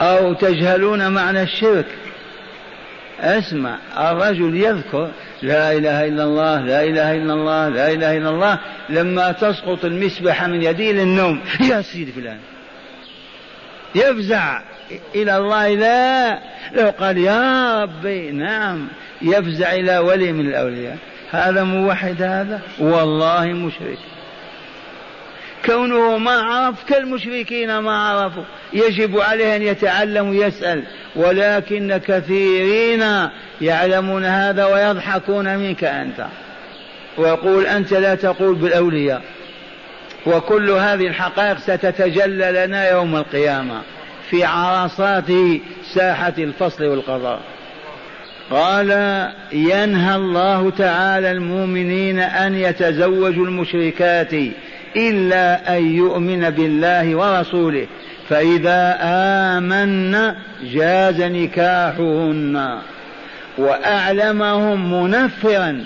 أو 0.00 0.32
تجهلون 0.32 1.08
معنى 1.08 1.42
الشرك؟ 1.42 1.86
اسمع 3.20 3.78
الرجل 3.98 4.56
يذكر 4.56 5.10
لا 5.42 5.72
إله 5.72 6.06
إلا 6.06 6.24
الله 6.24 6.60
لا 6.60 6.84
إله 6.84 7.12
إلا 7.16 7.32
الله 7.34 7.68
لا 7.68 7.92
إله 7.92 8.16
إلا 8.16 8.28
الله 8.30 8.58
لما 8.88 9.32
تسقط 9.32 9.84
المسبحه 9.84 10.46
من 10.46 10.62
يديه 10.62 10.92
للنوم. 10.92 11.40
يا 11.60 11.82
سيدي 11.82 12.12
فلان 12.12 12.38
يفزع. 13.94 14.60
إلى 15.14 15.36
الله 15.36 15.68
لا. 15.68 16.38
لو 16.72 16.92
قال 17.00 17.18
يا 17.18 17.82
ربي 17.82 18.30
نعم 18.30 18.88
يفزع 19.22 19.72
إلى 19.72 19.98
ولي 19.98 20.32
من 20.32 20.46
الأولياء. 20.46 20.96
هذا 21.30 21.64
موحد 21.64 22.22
هذا 22.22 22.60
والله 22.78 23.44
مشرك. 23.44 23.98
كونه 25.66 26.18
ما 26.18 26.30
عرف 26.30 26.84
كالمشركين 26.84 27.78
ما 27.78 28.08
عرفوا. 28.08 28.44
يجب 28.72 29.20
عليه 29.20 29.56
أن 29.56 29.62
يتعلم 29.62 30.28
ويسأل. 30.28 30.82
ولكن 31.16 32.00
كثيرين 32.06 33.28
يعلمون 33.60 34.24
هذا 34.24 34.64
ويضحكون 34.64 35.56
منك 35.56 35.84
أنت. 35.84 36.26
ويقول 37.18 37.66
أنت 37.66 37.92
لا 37.92 38.14
تقول 38.14 38.54
بالأولياء. 38.54 39.22
وكل 40.26 40.70
هذه 40.70 41.06
الحقائق 41.06 41.58
ستتجلى 41.58 42.66
لنا 42.66 42.90
يوم 42.90 43.16
القيامة. 43.16 43.80
في 44.32 44.44
عرصات 44.44 45.30
ساحة 45.94 46.34
الفصل 46.38 46.84
والقضاء. 46.84 47.40
قال 48.50 48.90
ينهى 49.52 50.16
الله 50.16 50.70
تعالى 50.70 51.30
المؤمنين 51.30 52.18
أن 52.18 52.54
يتزوجوا 52.54 53.46
المشركات 53.46 54.32
إلا 54.96 55.76
أن 55.76 55.96
يؤمن 55.96 56.50
بالله 56.50 57.16
ورسوله 57.16 57.86
فإذا 58.28 58.98
آمن 59.02 60.12
جاز 60.62 61.22
نكاحهن. 61.22 62.78
وأعلمهم 63.58 65.02
منفرا 65.02 65.84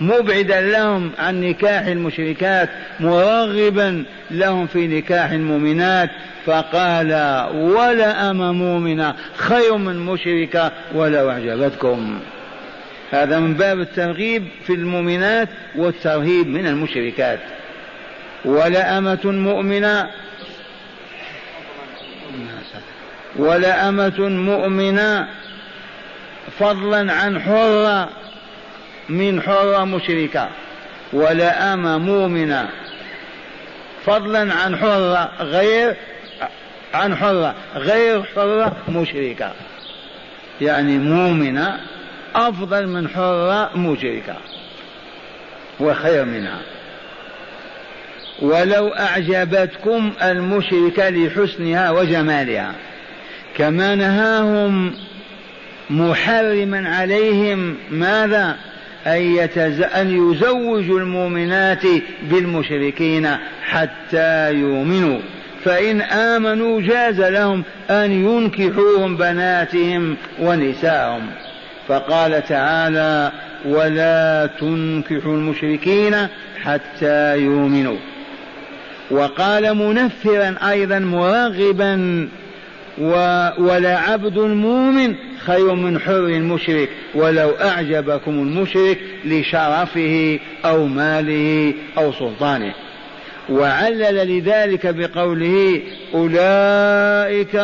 مبعدا 0.00 0.60
لهم 0.60 1.10
عن 1.18 1.40
نكاح 1.40 1.86
المشركات 1.86 2.68
مرغبا 3.00 4.04
لهم 4.30 4.66
في 4.66 4.86
نكاح 4.86 5.30
المؤمنات. 5.30 6.10
فقال 6.46 7.12
ولا 7.52 8.30
أم 8.30 8.58
مؤمنة 8.58 9.14
خير 9.36 9.76
من 9.76 9.96
مشركة 9.96 10.72
ولو 10.94 11.30
أعجبتكم. 11.30 12.20
هذا 13.10 13.38
من 13.38 13.54
باب 13.54 13.80
الترغيب 13.80 14.48
في 14.66 14.74
المؤمنات 14.74 15.48
والترهيب 15.76 16.46
من 16.46 16.66
المشركات. 16.66 17.38
ولأمة 18.44 19.20
مؤمنة 19.24 20.10
ولأمة 23.36 24.18
مؤمنة 24.28 25.28
فضلا 26.58 27.12
عن 27.12 27.40
حرة 27.40 28.08
من 29.10 29.42
حرة 29.42 29.84
مشركة 29.84 30.48
ولأمة 31.12 31.98
مؤمنة 31.98 32.68
فضلا 34.06 34.54
عن 34.54 34.76
حرة 34.76 35.32
غير 35.40 35.96
عن 36.94 37.16
حرة 37.16 37.54
غير 37.74 38.22
حرة 38.22 38.76
مشركة 38.88 39.52
يعني 40.60 40.98
مؤمنة 40.98 41.80
أفضل 42.34 42.86
من 42.86 43.08
حرة 43.08 43.70
مشركة 43.76 44.36
وخير 45.80 46.24
منها. 46.24 46.58
ولو 48.42 48.88
أعجبتكم 48.88 50.12
المشركة 50.22 51.08
لحسنها 51.08 51.90
وجمالها 51.90 52.74
كما 53.56 53.94
نهاهم 53.94 54.94
محرما 55.90 56.96
عليهم 56.96 57.76
ماذا؟ 57.90 58.56
أن, 59.06 59.22
يتز... 59.22 59.80
أن 59.82 60.30
يزوجوا 60.30 61.00
المؤمنات 61.00 61.82
بالمشركين 62.30 63.28
حتى 63.62 64.52
يؤمنوا. 64.52 65.18
فإن 65.64 66.00
آمنوا 66.00 66.80
جاز 66.80 67.20
لهم 67.20 67.64
أن 67.90 68.12
ينكحوهم 68.12 69.16
بناتهم 69.16 70.16
ونساءهم. 70.40 71.26
فقال 71.88 72.46
تعالى 72.46 73.32
ولا 73.64 74.50
تنكحوا 74.60 75.34
المشركين 75.34 76.16
حتى 76.62 77.36
يؤمنوا. 77.36 77.96
وقال 79.10 79.74
منفرا 79.74 80.70
أيضا 80.70 80.98
مرغبا 80.98 82.28
ولا 83.58 83.98
عبد 83.98 84.38
مؤمن 84.38 85.14
خير 85.46 85.74
من 85.74 85.98
حر 85.98 86.38
مشرك 86.38 86.88
ولو 87.14 87.50
أعجبكم 87.50 88.30
المشرك 88.30 88.98
لشرفه 89.24 90.38
أو 90.64 90.86
ماله 90.86 91.74
أو 91.98 92.12
سلطانه. 92.12 92.74
وعلل 93.48 94.38
لذلك 94.38 94.86
بقوله 94.86 95.82
أولئك 96.14 97.56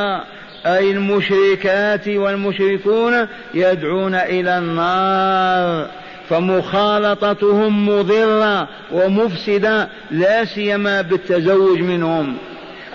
أي 0.67 0.91
المشركات 0.91 2.09
والمشركون 2.09 3.27
يدعون 3.55 4.15
إلى 4.15 4.59
النار 4.59 5.91
فمخالطتهم 6.29 7.89
مضرة 7.89 8.69
ومفسدة 8.93 9.89
لا 10.11 10.45
سيما 10.45 11.03
بالتزوج 11.03 11.81
منهم. 11.81 12.37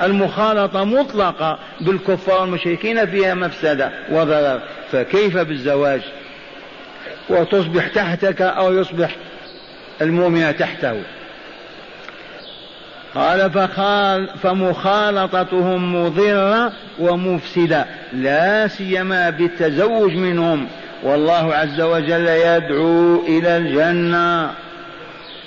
المخالطة 0.04 0.84
مطلقة 0.84 1.60
بالكفار 1.82 2.42
والمشركين 2.42 3.06
فيها 3.06 3.34
مفسدة 3.34 3.92
وضرر. 4.12 4.62
فكيف 4.92 5.38
بالزواج؟ 5.38 6.02
وتصبح 7.30 7.88
تحتك 7.88 8.42
أو 8.42 8.74
يصبح 8.74 9.16
المؤمن 10.02 10.58
تحته. 10.58 11.02
قال 13.16 13.52
فخال 13.52 14.30
فمخالطتهم 14.44 16.06
مضرة 16.06 16.72
ومفسدة 17.00 17.86
لا 18.14 18.68
سيما 18.68 19.30
بالتزوج 19.30 20.16
منهم. 20.16 20.68
والله 21.04 21.56
عز 21.56 21.82
وجل 21.82 22.28
يدعو 22.28 23.24
إلى 23.28 23.58
الجنة. 23.58 24.52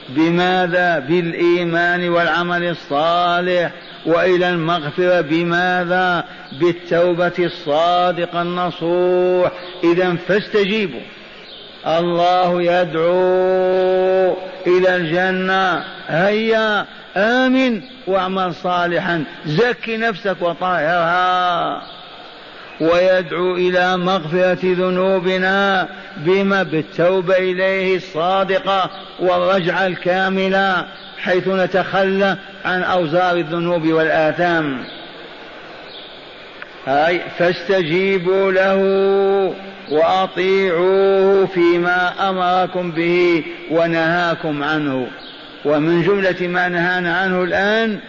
بماذا 0.08 0.98
بالإيمان 0.98 2.08
والعمل 2.08 2.64
الصالح 2.64 3.70
وإلى 4.06 4.50
المغفرة 4.50 5.20
بماذا 5.20 6.24
بالتوبة 6.60 7.32
الصادقة 7.38 8.42
النصوح. 8.42 9.52
اذا 9.84 10.14
فاستجيبوا. 10.14 11.00
الله 11.86 12.62
يدعو 12.62 14.36
إلى 14.66 14.96
الجنة. 14.96 15.84
هيا 16.08 16.86
آمن 17.16 17.82
واعمل 18.06 18.54
صالحا. 18.54 19.24
زك 19.46 19.88
نفسك 19.88 20.36
وطهرها. 20.40 21.82
ويدعو 22.80 23.56
إلى 23.56 23.96
مغفرة 23.96 24.58
ذنوبنا 24.62 25.88
بما 26.16 26.62
بالتوبة 26.62 27.36
إليه 27.38 27.96
الصادقة 27.96 28.90
والرجعة 29.20 29.86
الكاملة 29.86 30.86
حيث 31.18 31.48
نتخلى 31.48 32.36
عن 32.64 32.82
أوزار 32.82 33.36
الذنوب 33.36 33.86
والآثام. 33.86 34.84
أي 36.88 37.20
فاستجيبوا 37.38 38.52
له 38.52 38.76
وأطيعوه 39.90 41.46
فيما 41.46 42.28
أمركم 42.28 42.90
به 42.90 43.44
ونهاكم 43.70 44.62
عنه. 44.62 45.06
ومن 45.64 46.02
جملة 46.02 46.48
ما 46.48 46.68
نهانا 46.68 47.16
عنه 47.16 47.42
الآن 47.42 48.00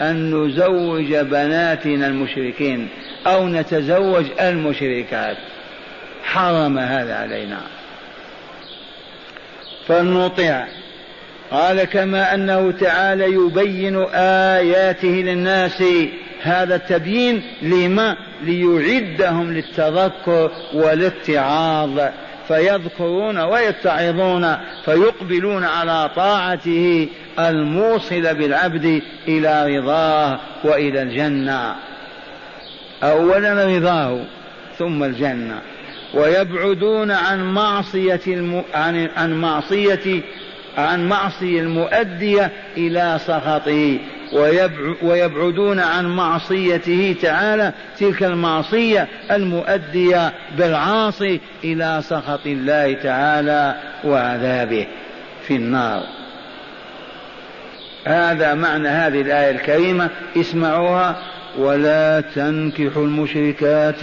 أن 0.00 0.34
نزوج 0.34 1.14
بناتنا 1.14 2.06
المشركين 2.06 2.88
أو 3.26 3.48
نتزوج 3.48 4.24
المشركات. 4.40 5.36
حرم 6.24 6.78
هذا 6.78 7.14
علينا. 7.14 7.60
فلنطيع 9.86 10.66
قال 11.50 11.84
كما 11.84 12.34
أنه 12.34 12.70
تعالى 12.70 13.24
يبين 13.24 14.06
آياته 14.14 15.08
للناس 15.08 15.82
هذا 16.42 16.74
التبيين 16.76 17.42
لما؟ 17.62 18.16
ليعدهم 18.42 19.52
للتذكر 19.52 20.50
والاتعاظ. 20.74 22.00
فيذكرون 22.50 23.38
ويتعظون 23.38 24.56
فيقبلون 24.84 25.64
على 25.64 26.10
طاعته 26.16 27.08
الموصل 27.38 28.34
بالعبد 28.34 29.02
إلى 29.28 29.78
رضاه 29.78 30.40
وإلى 30.64 31.02
الجنة. 31.02 31.74
اولا 33.02 33.76
رضاه 33.76 34.24
ثم 34.78 35.04
الجنة. 35.04 35.60
ويبعدون 36.14 37.10
عن 37.10 37.54
معصية 37.54 38.20
الم... 38.26 38.62
عن 38.74 39.08
عن 39.16 39.32
معصية 39.32 40.22
عن 40.78 41.08
معصية 41.08 41.60
المؤدية 41.60 42.52
إلى 42.76 43.20
سخطه. 43.26 43.98
ويبعدون 45.02 45.80
عن 45.80 46.06
معصيته 46.06 47.16
تعالى 47.22 47.72
تلك 47.98 48.22
المعصية 48.22 49.08
المؤدية 49.30 50.32
بالعاصي 50.58 51.40
إلى 51.64 52.00
سخط 52.02 52.46
الله 52.46 52.92
تعالى 52.92 53.74
وعذابه 54.04 54.86
في 55.46 55.56
النار. 55.56 56.02
هذا 58.04 58.54
معنى 58.54 58.88
هذه 58.88 59.20
الآية 59.20 59.50
الكريمة 59.50 60.10
اسمعوها 60.36 61.16
ولا 61.58 62.22
تنكحوا 62.34 63.04
المشركات 63.04 64.00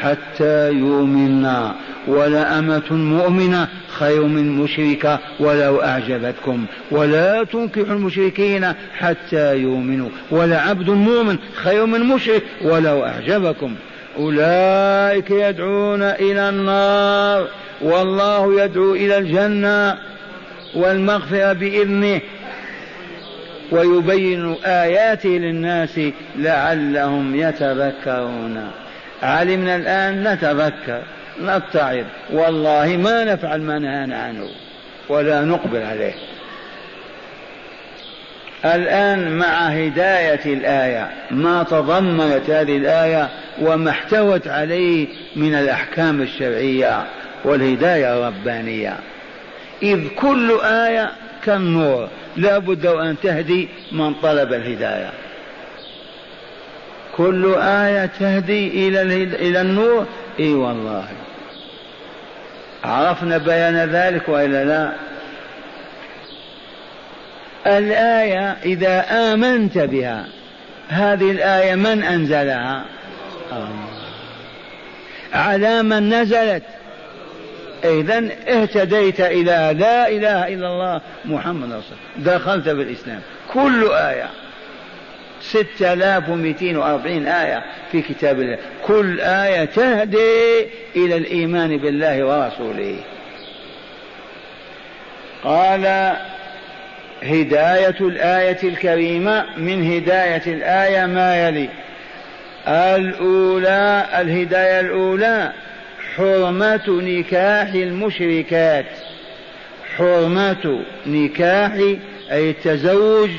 حتى 0.00 0.70
يؤمنا. 0.70 1.74
ولأمة 2.08 2.92
مؤمنة 2.92 3.68
خير 3.88 4.22
من 4.22 4.56
مشركة 4.56 5.18
ولو 5.40 5.82
أعجبتكم. 5.82 6.66
ولا 6.90 7.44
تنكحوا 7.44 7.94
المشركين 7.94 8.72
حتى 8.98 9.56
يؤمنوا. 9.56 10.08
ولعبد 10.30 10.90
مؤمن 10.90 11.36
خير 11.54 11.86
من 11.86 12.00
مشرك 12.00 12.42
ولو 12.62 13.04
أعجبكم. 13.04 13.74
أولئك 14.18 15.30
يدعون 15.30 16.02
إلى 16.02 16.48
النار. 16.48 17.48
والله 17.82 18.62
يدعو 18.62 18.94
إلى 18.94 19.18
الجنة 19.18 19.98
والمغفرة 20.74 21.52
بإذنه. 21.52 22.20
ويبين 23.70 24.56
آياته 24.64 25.28
للناس 25.28 26.00
لعلهم 26.36 27.34
يتذكرون. 27.34 28.70
علمنا 29.22 29.76
الآن 29.76 30.32
نتذكر 30.32 31.02
نتعظ 31.42 32.04
والله 32.32 32.96
ما 32.96 33.24
نفعل 33.24 33.60
ما 33.60 33.78
نهانا 33.78 34.22
عنه 34.22 34.48
ولا 35.08 35.44
نقبل 35.44 35.82
عليه. 35.82 36.14
الآن 38.64 39.38
مع 39.38 39.66
هداية 39.66 40.44
الآية 40.46 41.10
ما 41.30 41.62
تضمنت 41.62 42.50
هذه 42.50 42.76
الآية 42.76 43.28
وما 43.62 43.90
احتوت 43.90 44.48
عليه 44.48 45.06
من 45.36 45.54
الأحكام 45.54 46.22
الشرعية 46.22 47.04
والهداية 47.44 48.18
الربانية. 48.18 48.96
إذ 49.82 50.08
كل 50.08 50.58
آية 50.62 51.10
كالنور 51.44 52.08
لا 52.36 52.58
بد 52.58 52.86
أن 52.86 53.16
تهدي 53.22 53.68
من 53.92 54.14
طلب 54.14 54.52
الهداية. 54.52 55.10
كل 57.16 57.54
آية 57.54 58.06
تهدي 58.06 58.88
إلى 58.88 59.02
إلى 59.22 59.60
النور. 59.60 60.06
إي 60.40 60.54
والله. 60.54 61.08
عرفنا 62.84 63.38
بيان 63.38 63.76
ذلك 63.76 64.28
وإلا 64.28 64.64
لا؟ 64.64 64.92
الآية 67.66 68.56
إذا 68.64 69.04
آمنت 69.10 69.78
بها 69.78 70.26
هذه 70.88 71.30
الآية 71.30 71.74
من 71.74 72.02
أنزلها؟ 72.02 72.84
على 75.32 75.82
من 75.82 76.08
نزلت؟ 76.08 76.62
اذا 77.84 78.28
اهتديت 78.48 79.20
إلى 79.20 79.74
لا 79.78 80.08
إله 80.08 80.48
إلا 80.54 80.66
الله 80.66 81.00
محمد 81.24 81.68
رسول 81.68 81.98
دخلت 82.16 82.68
بالاسلام 82.68 83.20
كل 83.52 83.90
ومئتين 86.28 86.76
وأربعين 86.76 87.26
آية 87.26 87.64
في 87.92 88.02
كتاب 88.02 88.40
الله. 88.40 88.58
كل 88.86 89.20
آية 89.20 89.64
تهدي 89.64 90.66
إلى 90.96 91.16
الإيمان 91.16 91.76
بالله 91.76 92.24
ورسوله. 92.24 92.96
قال 95.44 96.12
هداية 97.22 97.96
الآية 98.00 98.58
الكريمة. 98.62 99.44
من 99.56 99.92
هداية 99.92 100.42
الآية 100.46 101.06
ما 101.06 101.48
يلي؟ 101.48 101.68
الأولى 102.68 104.06
الهداية 104.20 104.80
الأولى. 104.80 105.52
حرمة 106.16 106.88
نكاح 106.88 107.72
المشركات. 107.74 108.86
حرمة 109.96 110.80
نكاح 111.06 111.72
أي 112.32 112.50
التزوج 112.50 113.30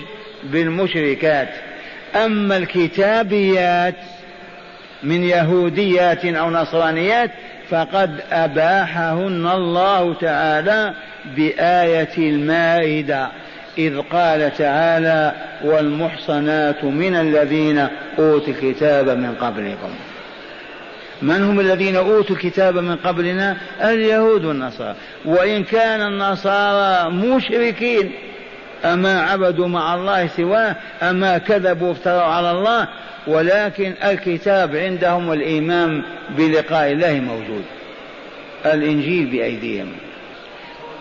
بالمشركات. 0.43 1.49
أما 2.15 2.57
الكتابيات 2.57 3.95
من 5.03 5.23
يهوديات 5.23 6.25
أو 6.25 6.49
نصرانيات 6.49 7.31
فقد 7.69 8.21
أباحهن 8.31 9.47
الله 9.47 10.13
تعالى 10.13 10.93
بآية 11.35 12.17
المائدة 12.17 13.27
إذ 13.77 14.01
قال 14.01 14.57
تعالى 14.57 15.33
والمحصنات 15.63 16.83
من 16.83 17.15
الذين 17.15 17.87
أوتوا 18.19 18.53
الكتاب 18.53 19.09
من 19.09 19.35
قبلكم. 19.35 19.89
من 21.21 21.43
هم 21.43 21.59
الذين 21.59 21.95
أوتوا 21.95 22.35
الكتاب 22.35 22.77
من 22.77 22.95
قبلنا؟ 22.95 23.57
اليهود 23.81 24.45
والنصارى. 24.45 24.95
وإن 25.25 25.63
كان 25.63 26.01
النصارى 26.01 27.11
مشركين 27.11 28.11
أما 28.85 29.21
عبدوا 29.21 29.67
مع 29.67 29.95
الله 29.95 30.27
سواه 30.27 30.75
أما 31.01 31.37
كذبوا 31.37 31.87
وافتروا 31.87 32.21
على 32.21 32.51
الله 32.51 32.87
ولكن 33.27 33.93
الكتاب 34.03 34.75
عندهم 34.75 35.29
والإيمان 35.29 36.03
بلقاء 36.37 36.91
الله 36.91 37.19
موجود. 37.19 37.63
الإنجيل 38.65 39.25
بأيديهم. 39.25 39.91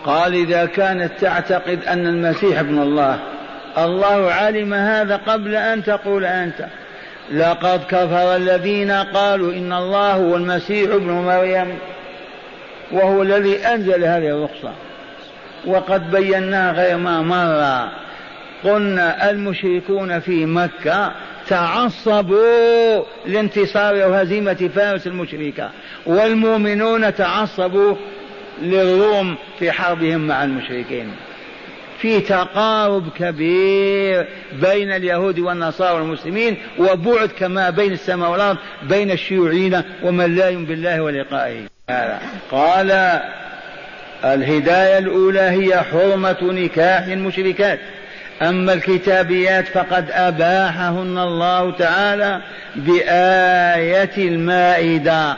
قال 0.05 0.33
إذا 0.33 0.65
كانت 0.65 1.11
تعتقد 1.21 1.79
أن 1.87 2.07
المسيح 2.07 2.59
ابن 2.59 2.81
الله 2.81 3.19
الله 3.77 4.31
علم 4.31 4.73
هذا 4.73 5.15
قبل 5.15 5.55
أن 5.55 5.83
تقول 5.83 6.25
أنت. 6.25 6.65
لقد 7.31 7.83
كفر 7.83 8.35
الذين 8.35 8.91
قالوا 8.91 9.53
إن 9.53 9.73
الله 9.73 10.13
هو 10.13 10.35
المسيح 10.35 10.91
ابن 10.91 11.11
مريم 11.11 11.77
وهو 12.91 13.21
الذي 13.21 13.57
أنزل 13.57 14.03
هذه 14.03 14.27
الرخصة. 14.27 14.71
وقد 15.65 16.11
بيناها 16.11 16.71
غير 16.71 16.97
ما 16.97 17.21
مر. 17.21 17.89
قلنا 18.63 19.29
المشركون 19.29 20.19
في 20.19 20.45
مكة 20.45 21.11
تعصبوا 21.47 23.03
لانتصار 23.25 23.95
وهزيمة 23.95 24.69
فارس 24.75 25.07
المشركة 25.07 25.69
والمؤمنون 26.05 27.15
تعصبوا 27.15 27.95
للروم 28.61 29.35
في 29.59 29.71
حربهم 29.71 30.27
مع 30.27 30.43
المشركين. 30.43 31.11
في 32.01 32.19
تقارب 32.19 33.09
كبير 33.17 34.27
بين 34.61 34.91
اليهود 34.91 35.39
والنصارى 35.39 35.99
والمسلمين 35.99 36.57
وبعد 36.79 37.29
كما 37.39 37.69
بين 37.69 37.93
السماء 37.93 38.31
والأرض 38.31 38.57
بين 38.83 39.11
الشيوعيين 39.11 39.81
ومن 40.03 40.35
لا 40.35 40.49
يؤمن 40.49 40.65
بالله 40.65 41.01
ولقائه. 41.01 41.61
قال 42.51 43.19
الهداية 44.23 44.97
الأولى 44.97 45.39
هي 45.39 45.77
حرمة 45.77 46.37
نكاح 46.41 47.05
المشركات. 47.05 47.79
أما 48.41 48.73
الكتابيات 48.73 49.67
فقد 49.67 50.11
أباحهن 50.11 51.17
الله 51.17 51.71
تعالى 51.71 52.41
بآية 52.75 54.17
المائدة. 54.17 55.37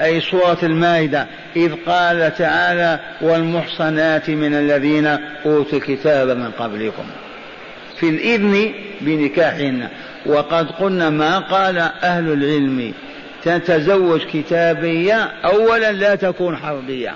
أي 0.00 0.20
سورة 0.20 0.58
المائدة 0.62 1.26
إذ 1.56 1.72
قال 1.86 2.34
تعالى 2.38 3.00
والمحصنات 3.20 4.30
من 4.30 4.54
الذين 4.54 5.06
أوتوا 5.46 5.78
الكتاب 5.78 6.28
من 6.28 6.50
قبلكم 6.50 7.04
في 7.96 8.08
الإذن 8.08 8.72
بنكاحهن. 9.00 9.88
وقد 10.26 10.70
قلنا 10.70 11.10
ما 11.10 11.38
قال 11.38 11.78
أهل 11.78 12.32
العلم 12.32 12.92
تتزوج 13.42 14.20
كتابية 14.32 15.28
أولا 15.44 15.92
لا 15.92 16.14
تكون 16.14 16.56
حربية 16.56 17.14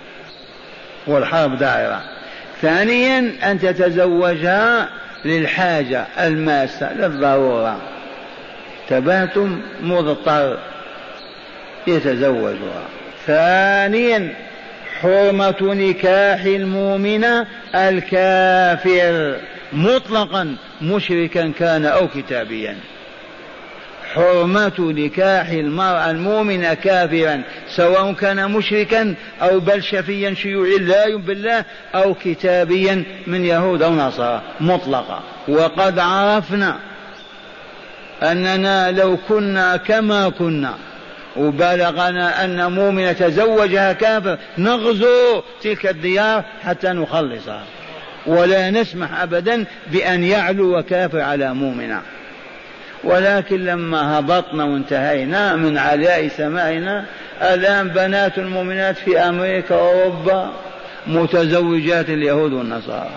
والحرب 1.07 1.59
دائرة. 1.59 2.03
ثانيا 2.63 3.33
أن 3.51 3.59
تتزوجها 3.59 4.89
للحاجة 5.25 6.07
الماسة 6.21 6.93
للضرورة. 6.95 7.77
تباتم 8.89 9.61
مضطر. 9.83 10.59
يتزوجها. 11.87 12.83
ثانيا 13.27 14.35
حرمة 15.01 15.57
نكاح 15.61 16.45
المؤمن 16.45 17.25
الكافر. 17.75 19.37
مطلقا 19.73 20.57
مشركا 20.83 21.53
كان 21.59 21.87
أو 21.87 22.09
كتابيا. 22.09 22.77
حرمة 24.15 24.73
نكاح 24.79 25.49
المرأة 25.49 26.11
المؤمنة 26.11 26.75
كافرا 26.75 27.43
سواء 27.69 28.13
كان 28.13 28.51
مشركا 28.51 29.15
أو 29.43 29.61
بلشفيا 29.61 30.35
شيوعيا 30.35 30.79
لا 30.79 31.07
يؤمن 31.07 31.25
بالله 31.25 31.65
أو 31.95 32.15
كتابيا 32.15 33.05
من 33.27 33.45
يهود 33.45 33.83
أو 33.83 33.95
نصارى. 33.95 34.43
مطلقة. 34.61 35.23
وقد 35.49 35.99
عرفنا 35.99 36.77
أننا 38.23 38.91
لو 38.91 39.17
كنا 39.29 39.77
كما 39.77 40.29
كنا 40.29 40.75
وبلغنا 41.37 42.45
أن 42.45 42.73
مؤمن 42.73 43.17
تزوجها 43.17 43.93
كافر 43.93 44.39
نغزو 44.59 45.43
تلك 45.63 45.87
الديار 45.87 46.45
حتى 46.65 46.89
نخلصها. 46.89 47.63
ولا 48.27 48.71
نسمح 48.71 49.21
أبدا 49.23 49.65
بأن 49.87 50.25
يعلو 50.25 50.83
كافر 50.83 51.21
على 51.21 51.55
مؤمنة. 51.55 52.01
ولكن 53.05 53.65
لما 53.65 54.19
هبطنا 54.19 54.65
وانتهينا 54.65 55.57
من 55.57 55.79
علاء 55.79 56.29
سمائنا 56.29 57.05
الآن 57.43 57.89
بنات 57.89 58.39
المؤمنات 58.39 58.97
في 58.97 59.19
أمريكا 59.19 59.75
وأوروبا 59.75 60.51
متزوجات 61.07 62.09
اليهود 62.09 62.53
والنصارى. 62.53 63.11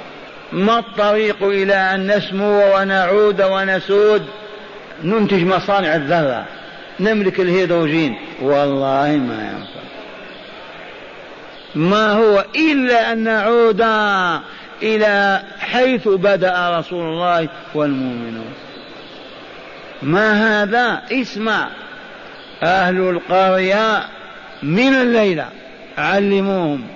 ما 0.52 0.80
الطريق 0.80 1.44
إلى 1.44 1.76
أن 1.76 2.18
نسمو 2.18 2.76
ونعود 2.76 3.42
ونسود؟ 3.42 4.26
ننتج 5.04 5.44
مصانع 5.44 5.96
الذرة. 5.96 6.46
نملك 7.00 7.40
الهيدروجين. 7.40 8.16
والله 8.42 9.08
ما 9.08 9.52
ينفع. 9.52 9.84
ما 11.76 12.12
هو 12.12 12.46
إلا 12.56 13.12
أن 13.12 13.18
نعود 13.18 13.82
إلى 14.84 15.42
حيث 15.60 16.08
بدأ 16.08 16.80
رسول 16.80 17.06
الله 17.06 17.50
والمؤمنون. 17.76 18.54
ما 20.02 20.64
هذا؟ 20.64 21.02
اسمع. 21.12 21.70
أهل 22.64 23.10
القرية 23.10 24.04
من 24.64 24.94
الليلة 24.94 25.46
علموهم 25.98 26.88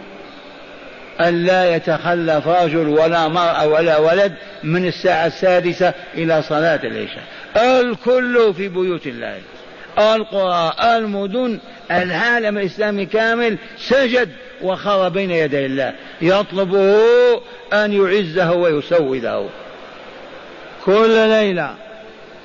ألا 1.21 1.75
يتخلف 1.75 2.47
رجل 2.47 2.87
ولا 2.87 3.27
مرأة 3.27 3.67
ولا 3.67 3.97
ولد 3.97 4.33
من 4.63 4.87
الساعة 4.87 5.27
السادسة 5.27 5.93
إلى 6.13 6.41
صلاة 6.41 6.79
العشاء. 6.83 7.23
الكل 7.55 8.53
في 8.53 8.67
بيوت 8.67 9.07
الله. 9.07 9.39
القرى 9.99 10.73
المدن 10.97 11.59
العالم 11.91 12.57
الإسلامي 12.57 13.05
كامل 13.05 13.57
سجد 13.77 14.29
وخر 14.61 15.09
بين 15.09 15.31
يدي 15.31 15.65
الله. 15.65 15.93
يطلبه 16.21 16.95
أن 17.73 17.93
يعزه 17.93 18.53
ويسوده. 18.53 19.45
كل 20.85 21.29
ليلة 21.29 21.75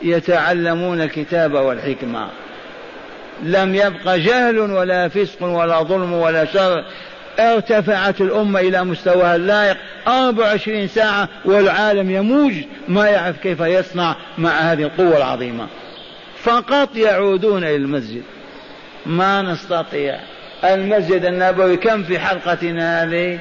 يتعلمون 0.03 1.01
الكتاب 1.01 1.55
والحكمة. 1.55 2.29
لم 3.43 3.75
يبق 3.75 4.15
جهل 4.15 4.59
ولا 4.59 5.09
فسق 5.09 5.43
ولا 5.43 5.83
ظلم 5.83 6.13
ولا 6.13 6.45
شر. 6.45 6.85
ارتفعت 7.39 8.21
الأمة 8.21 8.61
إلى 8.61 8.85
مستواها 8.85 9.37
اللائق. 9.37 9.77
24 10.09 10.89
ساعة 10.89 11.29
والعالم 11.45 12.11
يموج. 12.11 12.53
ما 12.89 13.09
يعرف 13.09 13.37
كيف 13.37 13.61
يصنع 13.61 14.17
مع 14.39 14.51
هذه 14.51 14.83
القوة 14.83 15.17
العظيمة. 15.17 15.67
فقط 16.43 16.97
يعودون 16.97 17.65
إلى 17.65 17.77
المسجد. 17.77 18.23
ما 19.07 19.43
نستطيع. 19.43 20.19
المسجد 20.65 21.25
النبوي 21.25 21.77
كم 21.77 22.03
في 22.03 22.19
حلقتنا 22.19 23.03
هذه؟ 23.03 23.39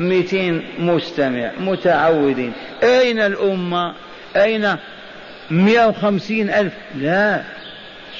200 0.00 0.62
مستمع 0.78 1.50
متعودين. 1.60 2.52
أين 2.82 3.20
الأمة؟ 3.20 3.94
أين؟ 4.36 4.76
150 5.50 6.50
ألف. 6.50 6.72
لا. 6.96 7.42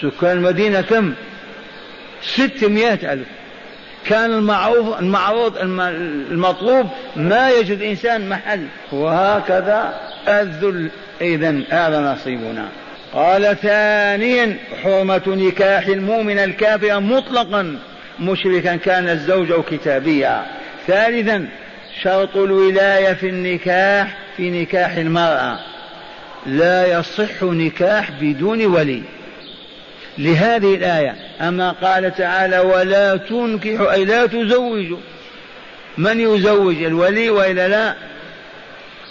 سكان 0.00 0.36
المدينة 0.36 0.80
كم؟ 0.80 1.14
600 2.22 3.12
ألف. 3.12 3.28
كان 4.06 4.32
المعروف 4.32 5.00
المعروض 5.00 5.58
المطلوب 5.58 6.86
ما 7.16 7.50
يجد 7.50 7.82
إنسان 7.82 8.28
محل. 8.28 8.66
وهكذا 8.92 10.00
الذل 10.28 10.90
إذا 11.20 11.60
هذا 11.70 12.00
نصيبنا. 12.00 12.68
قال 13.14 13.56
ثانيا 13.62 14.56
حرمة 14.82 15.22
نكاح 15.26 15.86
المؤمن 15.86 16.38
الكافر 16.38 17.00
مطلقا 17.00 17.78
مشركا 18.20 18.76
كان 18.76 19.08
الزوج 19.08 19.50
أو 19.52 19.62
كتابيا. 19.62 20.46
ثالثا 20.86 21.48
شرط 22.02 22.36
الولاية 22.36 23.12
في 23.12 23.28
النكاح 23.28 24.16
في 24.36 24.50
نكاح 24.50 24.96
المرأة. 24.96 25.58
لا 26.46 26.98
يصح 26.98 27.42
نكاح 27.42 28.10
بدون 28.20 28.66
ولي. 28.66 29.02
لهذه 30.18 30.74
الآية 30.74 31.14
أما 31.40 31.70
قال 31.70 32.14
تعالى 32.14 32.58
ولا 32.58 33.16
تنكحوا 33.16 33.92
أي 33.92 34.04
لا 34.04 34.26
تزوجوا. 34.26 34.98
من 35.98 36.20
يزوج 36.20 36.82
الولي 36.82 37.30
وإلا 37.30 37.68
لا؟ 37.68 37.94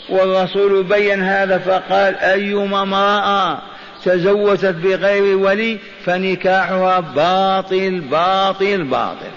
والرسول 0.10 0.84
بين 0.84 1.24
هذا 1.24 1.58
فقال 1.58 2.16
أيما 2.16 2.82
امرأة 2.82 3.62
تزوجت 4.06 4.76
بغير 4.84 5.38
ولي 5.38 5.78
فنكاحها 6.06 7.00
باطل 7.00 8.00
باطل 8.00 8.84
باطل. 8.84 9.32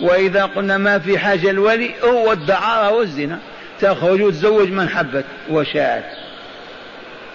وإذا 0.00 0.44
قلنا 0.44 0.78
ما 0.78 0.98
في 0.98 1.18
حاجة 1.18 1.50
الولي 1.50 1.90
هو 2.04 2.32
الدعارة 2.32 2.90
والزنا. 2.90 3.38
تخرج 3.80 4.22
وتزوج 4.22 4.68
من 4.68 4.88
حبت 4.88 5.24
وشاءت. 5.50 6.04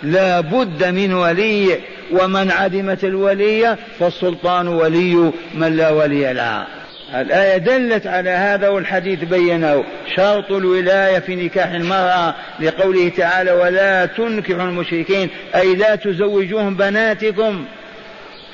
لا 0.03 0.39
بد 0.39 0.83
من 0.83 1.13
ولي 1.13 1.79
ومن 2.11 2.51
عدمت 2.51 3.03
الولية 3.03 3.77
فالسلطان 3.99 4.67
ولي 4.67 5.31
من 5.53 5.75
لا 5.75 5.89
ولي 5.89 6.33
لها 6.33 6.67
الآية 7.15 7.57
دلت 7.57 8.07
على 8.07 8.29
هذا 8.29 8.69
والحديث 8.69 9.23
بينه. 9.23 9.83
شرط 10.15 10.51
الولاية 10.51 11.19
في 11.19 11.35
نكاح 11.35 11.71
المرأة 11.71 12.35
لقوله 12.59 13.09
تعالى 13.09 13.51
ولا 13.51 14.05
تنكحوا 14.05 14.63
المشركين 14.63 15.29
أي 15.55 15.75
لا 15.75 15.95
تزوجوهم 15.95 16.75
بناتكم. 16.75 17.65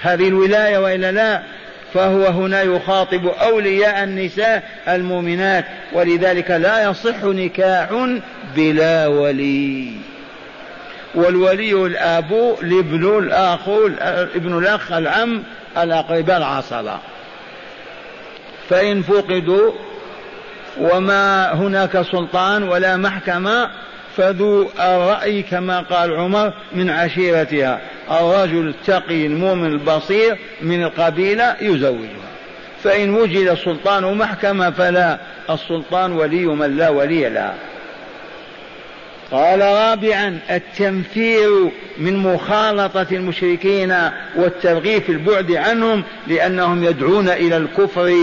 هذه 0.02 0.28
الولاية 0.28 0.78
وإلا 0.78 1.12
لا 1.12 1.42
فهو 1.94 2.26
هنا 2.26 2.62
يخاطب 2.62 3.28
أولياء 3.28 4.04
النساء 4.04 4.64
المؤمنات 4.88 5.66
ولذلك 5.94 6.52
لا 6.52 6.90
يصح 6.90 7.24
نكاح 7.24 7.90
بلا 8.56 9.08
ولي. 9.08 9.92
والولي 11.16 11.74
الأب 11.74 12.56
الابن 12.62 13.18
الأخ 13.20 13.70
ابن 14.36 14.58
الأخ 14.58 14.92
العم 14.92 15.44
الأقرباء 15.78 16.38
العصبة. 16.38 17.00
فإن 18.70 19.02
فقدوا 19.02 19.72
وما 20.82 21.54
هناك 21.54 22.02
سلطان 22.02 22.64
ولا 22.64 22.98
محكمة 22.98 23.70
فذو 24.18 24.70
الرأي 24.80 25.42
كما 25.42 25.80
قال 25.80 26.16
عمر 26.16 26.54
من 26.74 26.90
عشيرتها. 26.90 27.80
الرجل 28.12 28.68
التقي 28.68 29.26
المؤمن 29.26 29.66
البصير 29.66 30.38
من 30.62 30.84
القبيلة 30.84 31.56
يزوجها. 31.62 32.26
فإن 32.84 33.14
وجد 33.14 33.54
سلطان 33.54 34.04
ومحكمة 34.04 34.72
فلا 34.72 35.18
السلطان 35.50 36.12
ولي 36.12 36.46
من 36.46 36.78
لا 36.78 36.90
ولي 36.90 37.30
له. 37.30 37.54
قال 39.32 39.62
رابعا 39.62 40.40
التنفير 40.50 41.72
من 41.98 42.18
مخالطة 42.18 43.08
المشركين 43.12 43.96
والترغيب 44.36 45.02
في 45.02 45.12
البعد 45.12 45.52
عنهم 45.52 46.04
لأنهم 46.28 46.84
يدعون 46.84 47.30
إلى 47.30 47.58
الكفر 47.58 48.14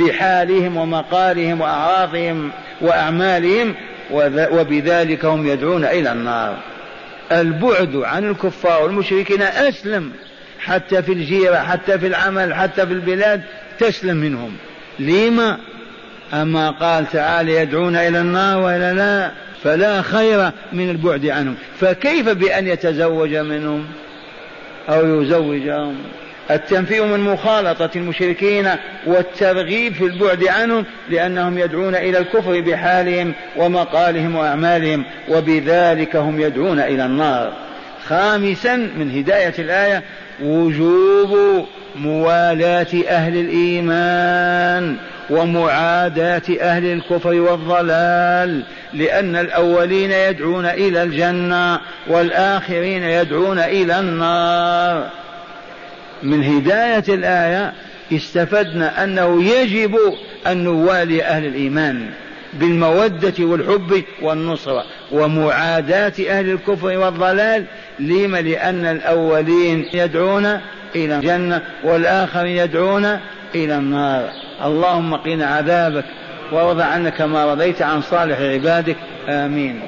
بحالهم 0.00 0.76
ومقالهم 0.76 1.60
وأعراضهم 1.60 2.50
وأعمالهم 2.80 3.74
وبذلك 4.50 5.24
هم 5.24 5.46
يدعون 5.46 5.84
إلى 5.84 6.12
النار. 6.12 6.56
البعد 7.32 7.96
عن 7.96 8.30
الكفار 8.30 8.82
والمشركين 8.82 9.42
أسلم 9.42 10.12
حتى 10.60 11.02
في 11.02 11.12
الجيرة 11.12 11.56
حتى 11.56 11.98
في 11.98 12.06
العمل 12.06 12.54
حتى 12.54 12.86
في 12.86 12.92
البلاد 12.92 13.42
تسلم 13.78 14.16
منهم. 14.16 14.56
لما؟ 14.98 15.58
أما 16.32 16.70
قال 16.70 17.10
تعالى 17.10 17.54
يدعون 17.54 17.96
إلى 17.96 18.20
النار 18.20 18.58
وإلى 18.58 18.92
لا؟ 18.96 19.47
فلا 19.64 20.02
خير 20.02 20.50
من 20.72 20.90
البعد 20.90 21.26
عنهم. 21.26 21.54
فكيف 21.80 22.28
بأن 22.28 22.66
يتزوج 22.66 23.34
منهم 23.34 23.86
أو 24.88 25.22
يزوجهم؟ 25.22 25.96
التنفير 26.50 27.04
من 27.04 27.20
مخالطة 27.20 27.90
المشركين 27.96 28.68
والترغيب 29.06 29.94
في 29.94 30.04
البعد 30.04 30.44
عنهم 30.44 30.84
لأنهم 31.10 31.58
يدعون 31.58 31.94
إلى 31.94 32.18
الكفر 32.18 32.60
بحالهم 32.60 33.32
ومقالهم 33.56 34.36
وأعمالهم 34.36 35.04
وبذلك 35.28 36.16
هم 36.16 36.40
يدعون 36.40 36.80
إلى 36.80 37.06
النار. 37.06 37.52
خامسا 38.06 38.76
من 38.76 39.10
هداية 39.10 39.54
الآية 39.58 40.02
وجوب 40.42 41.66
موالاة 41.96 42.86
أهل 43.08 43.36
الإيمان 43.36 44.96
ومعاداة 45.30 46.42
أهل 46.60 46.84
الكفر 46.84 47.34
والضلال 47.34 48.62
لأن 48.94 49.36
الأولين 49.36 50.10
يدعون 50.10 50.66
إلى 50.66 51.02
الجنة 51.02 51.80
والآخرين 52.06 53.02
يدعون 53.02 53.58
إلى 53.58 54.00
النار. 54.00 55.10
من 56.22 56.44
هداية 56.44 57.04
الآية 57.08 57.72
استفدنا 58.12 59.04
أنه 59.04 59.44
يجب 59.44 59.98
أن 60.46 60.64
نوالي 60.64 61.24
أهل 61.24 61.46
الإيمان. 61.46 62.06
بالمودة 62.60 63.44
والحب 63.44 64.02
والنصرة 64.22 64.84
ومعاداة 65.12 66.12
أهل 66.28 66.50
الكفر 66.50 66.98
والضلال. 66.98 67.64
لما 68.00 68.40
لأن 68.40 68.84
الأولين 68.84 69.86
يدعون 69.94 70.46
إلى 70.96 71.16
الجنة 71.16 71.62
والآخرين 71.84 72.56
يدعون 72.56 73.04
إلى 73.54 73.76
النار. 73.76 74.30
اللهم 74.64 75.14
قنا 75.14 75.46
عذابك 75.46 76.04
وارض 76.52 76.80
عنك 76.80 77.20
ما 77.20 77.52
رضيت 77.52 77.82
عن 77.82 78.02
صالح 78.02 78.40
عبادك. 78.40 78.96
آمين. 79.28 79.80